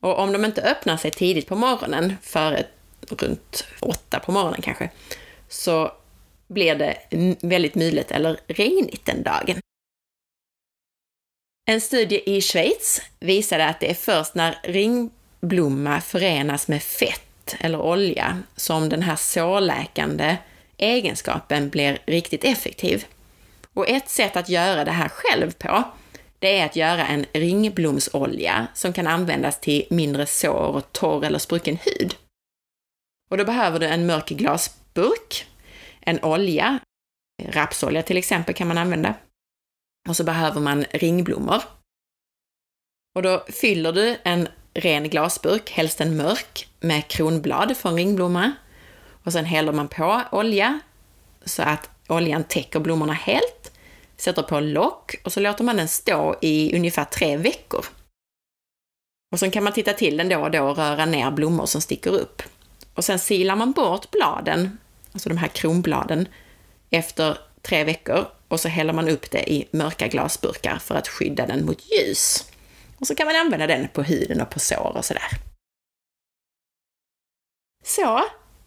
Och 0.00 0.18
om 0.18 0.32
de 0.32 0.44
inte 0.44 0.62
öppnar 0.62 0.96
sig 0.96 1.10
tidigt 1.10 1.46
på 1.46 1.56
morgonen, 1.56 2.16
före 2.22 2.66
runt 3.08 3.66
åtta 3.80 4.20
på 4.20 4.32
morgonen 4.32 4.62
kanske, 4.62 4.90
så 5.48 5.92
blir 6.48 6.74
det 6.74 6.98
väldigt 7.42 7.74
mulet 7.74 8.10
eller 8.10 8.40
regnigt 8.46 9.06
den 9.06 9.22
dagen. 9.22 9.60
En 11.70 11.80
studie 11.80 12.36
i 12.36 12.40
Schweiz 12.40 13.02
visade 13.20 13.66
att 13.66 13.80
det 13.80 13.90
är 13.90 13.94
först 13.94 14.34
när 14.34 14.58
ringblomma 14.62 16.00
förenas 16.00 16.68
med 16.68 16.82
fett 16.82 17.23
eller 17.60 17.80
olja 17.80 18.42
som 18.56 18.88
den 18.88 19.02
här 19.02 19.16
sårläkande 19.16 20.36
egenskapen 20.76 21.70
blir 21.70 21.98
riktigt 22.06 22.44
effektiv. 22.44 23.04
Och 23.74 23.88
ett 23.88 24.08
sätt 24.08 24.36
att 24.36 24.48
göra 24.48 24.84
det 24.84 24.90
här 24.90 25.08
själv 25.08 25.52
på, 25.52 25.82
det 26.38 26.58
är 26.58 26.66
att 26.66 26.76
göra 26.76 27.06
en 27.06 27.26
ringblomsolja 27.32 28.66
som 28.74 28.92
kan 28.92 29.06
användas 29.06 29.60
till 29.60 29.86
mindre 29.90 30.26
sår 30.26 30.76
och 30.76 30.92
torr 30.92 31.24
eller 31.24 31.38
sprucken 31.38 31.76
hud. 31.76 32.16
Och 33.30 33.38
då 33.38 33.44
behöver 33.44 33.78
du 33.78 33.86
en 33.86 34.06
mörk 34.06 34.28
glasburk, 34.28 35.46
en 36.00 36.24
olja, 36.24 36.78
rapsolja 37.42 38.02
till 38.02 38.16
exempel 38.16 38.54
kan 38.54 38.68
man 38.68 38.78
använda. 38.78 39.14
Och 40.08 40.16
så 40.16 40.24
behöver 40.24 40.60
man 40.60 40.84
ringblommor. 40.90 41.62
Och 43.14 43.22
då 43.22 43.44
fyller 43.48 43.92
du 43.92 44.16
en 44.22 44.48
ren 44.74 45.08
glasburk, 45.10 45.70
helst 45.70 46.00
en 46.00 46.16
mörk, 46.16 46.68
med 46.80 47.08
kronblad 47.08 47.76
från 47.76 47.96
ringblomma. 47.96 48.52
Och 49.24 49.32
sen 49.32 49.44
häller 49.44 49.72
man 49.72 49.88
på 49.88 50.22
olja 50.32 50.80
så 51.44 51.62
att 51.62 51.90
oljan 52.08 52.44
täcker 52.44 52.80
blommorna 52.80 53.12
helt. 53.12 53.72
Sätter 54.16 54.42
på 54.42 54.60
lock 54.60 55.14
och 55.24 55.32
så 55.32 55.40
låter 55.40 55.64
man 55.64 55.76
den 55.76 55.88
stå 55.88 56.36
i 56.40 56.76
ungefär 56.76 57.04
tre 57.04 57.36
veckor. 57.36 57.84
Och 59.32 59.38
sen 59.38 59.50
kan 59.50 59.64
man 59.64 59.72
titta 59.72 59.92
till 59.92 60.16
den 60.16 60.28
då 60.28 60.38
och 60.38 60.50
då 60.50 60.62
och 60.62 60.76
röra 60.76 61.06
ner 61.06 61.30
blommor 61.30 61.66
som 61.66 61.80
sticker 61.80 62.10
upp. 62.10 62.42
Och 62.94 63.04
sen 63.04 63.18
silar 63.18 63.56
man 63.56 63.72
bort 63.72 64.10
bladen, 64.10 64.78
alltså 65.12 65.28
de 65.28 65.38
här 65.38 65.48
kronbladen, 65.48 66.28
efter 66.90 67.38
tre 67.62 67.84
veckor 67.84 68.26
och 68.48 68.60
så 68.60 68.68
häller 68.68 68.92
man 68.92 69.08
upp 69.08 69.30
det 69.30 69.52
i 69.52 69.68
mörka 69.70 70.08
glasburkar 70.08 70.78
för 70.78 70.94
att 70.94 71.08
skydda 71.08 71.46
den 71.46 71.66
mot 71.66 71.82
ljus. 71.92 72.44
Och 73.04 73.08
så 73.08 73.14
kan 73.14 73.26
man 73.26 73.36
använda 73.36 73.66
den 73.66 73.88
på 73.88 74.02
huden 74.02 74.40
och 74.40 74.50
på 74.50 74.60
sår 74.60 74.92
och 74.96 75.04
sådär. 75.04 75.28
Så, 77.84 78.24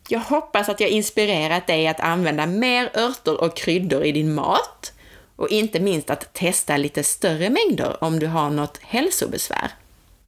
jag 0.08 0.20
hoppas 0.20 0.70
att 0.70 0.80
jag 0.80 0.90
inspirerat 0.90 1.68
dig 1.68 1.88
att 1.88 2.00
använda 2.00 2.46
mer 2.46 2.92
örter 2.98 3.42
och 3.42 3.58
kryddor 3.58 4.04
i 4.04 4.12
din 4.12 4.34
mat 4.34 4.94
och 5.36 5.50
inte 5.50 5.80
minst 5.80 6.10
att 6.10 6.34
testa 6.34 6.78
lite 6.78 7.04
större 7.04 7.50
mängder 7.50 8.04
om 8.04 8.20
du 8.20 8.28
har 8.28 8.50
något 8.50 8.78
hälsobesvär. 8.82 9.72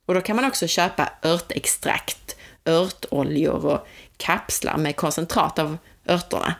Och 0.05 0.13
då 0.13 0.21
kan 0.21 0.35
man 0.35 0.45
också 0.45 0.67
köpa 0.67 1.09
örtextrakt, 1.23 2.35
örtoljor 2.65 3.65
och 3.65 3.87
kapslar 4.17 4.77
med 4.77 4.95
koncentrat 4.95 5.59
av 5.59 5.77
örterna 6.07 6.55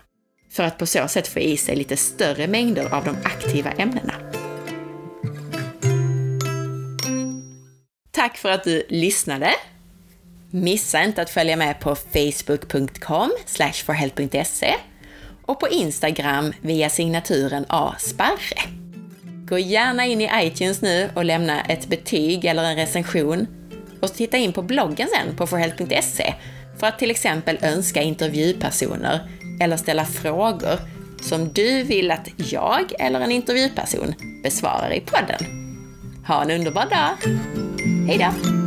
för 0.52 0.64
att 0.64 0.78
på 0.78 0.86
så 0.86 1.08
sätt 1.08 1.28
få 1.28 1.40
i 1.40 1.58
sig 1.58 1.76
lite 1.76 1.98
större 1.98 2.48
mängder 2.48 2.94
av 2.94 3.06
de 3.06 3.16
aktiva 3.24 3.72
ämnena. 3.72 4.29
Tack 8.20 8.38
för 8.38 8.50
att 8.50 8.64
du 8.64 8.84
lyssnade! 8.90 9.50
Missa 10.52 11.04
inte 11.04 11.22
att 11.22 11.30
följa 11.30 11.56
med 11.56 11.80
på 11.80 11.96
facebook.com 11.96 13.32
forhealth.se 13.86 14.76
och 15.46 15.60
på 15.60 15.68
Instagram 15.68 16.54
via 16.62 16.90
signaturen 16.90 17.66
asparre. 17.70 18.62
Gå 19.50 19.60
gärna 19.60 20.06
in 20.06 20.22
i 20.22 20.30
iTunes 20.34 20.82
nu 20.82 21.10
och 21.16 21.26
lämna 21.26 21.62
ett 21.62 21.88
betyg 21.88 22.46
eller 22.46 22.64
en 22.64 22.76
recension 22.76 23.48
och 24.02 24.14
titta 24.14 24.38
in 24.38 24.54
på 24.54 24.62
bloggen 24.62 25.08
sen 25.08 25.36
på 25.36 25.48
forhealth.se 25.48 26.34
för 26.80 26.88
att 26.88 27.00
till 27.00 27.12
exempel 27.12 27.58
önska 27.62 28.02
intervjupersoner 28.02 29.30
eller 29.62 29.78
ställa 29.78 30.06
frågor 30.06 30.80
som 31.22 31.54
du 31.54 31.84
vill 31.84 32.12
att 32.12 32.28
jag 32.36 32.94
eller 33.00 33.20
en 33.20 33.32
intervjuperson 33.32 34.14
besvarar 34.44 34.94
i 34.94 35.00
podden. 35.00 35.69
Ha 36.30 36.42
en 36.44 36.52
underbar 36.52 36.90
dag! 36.90 37.18
Hejdå! 38.08 38.59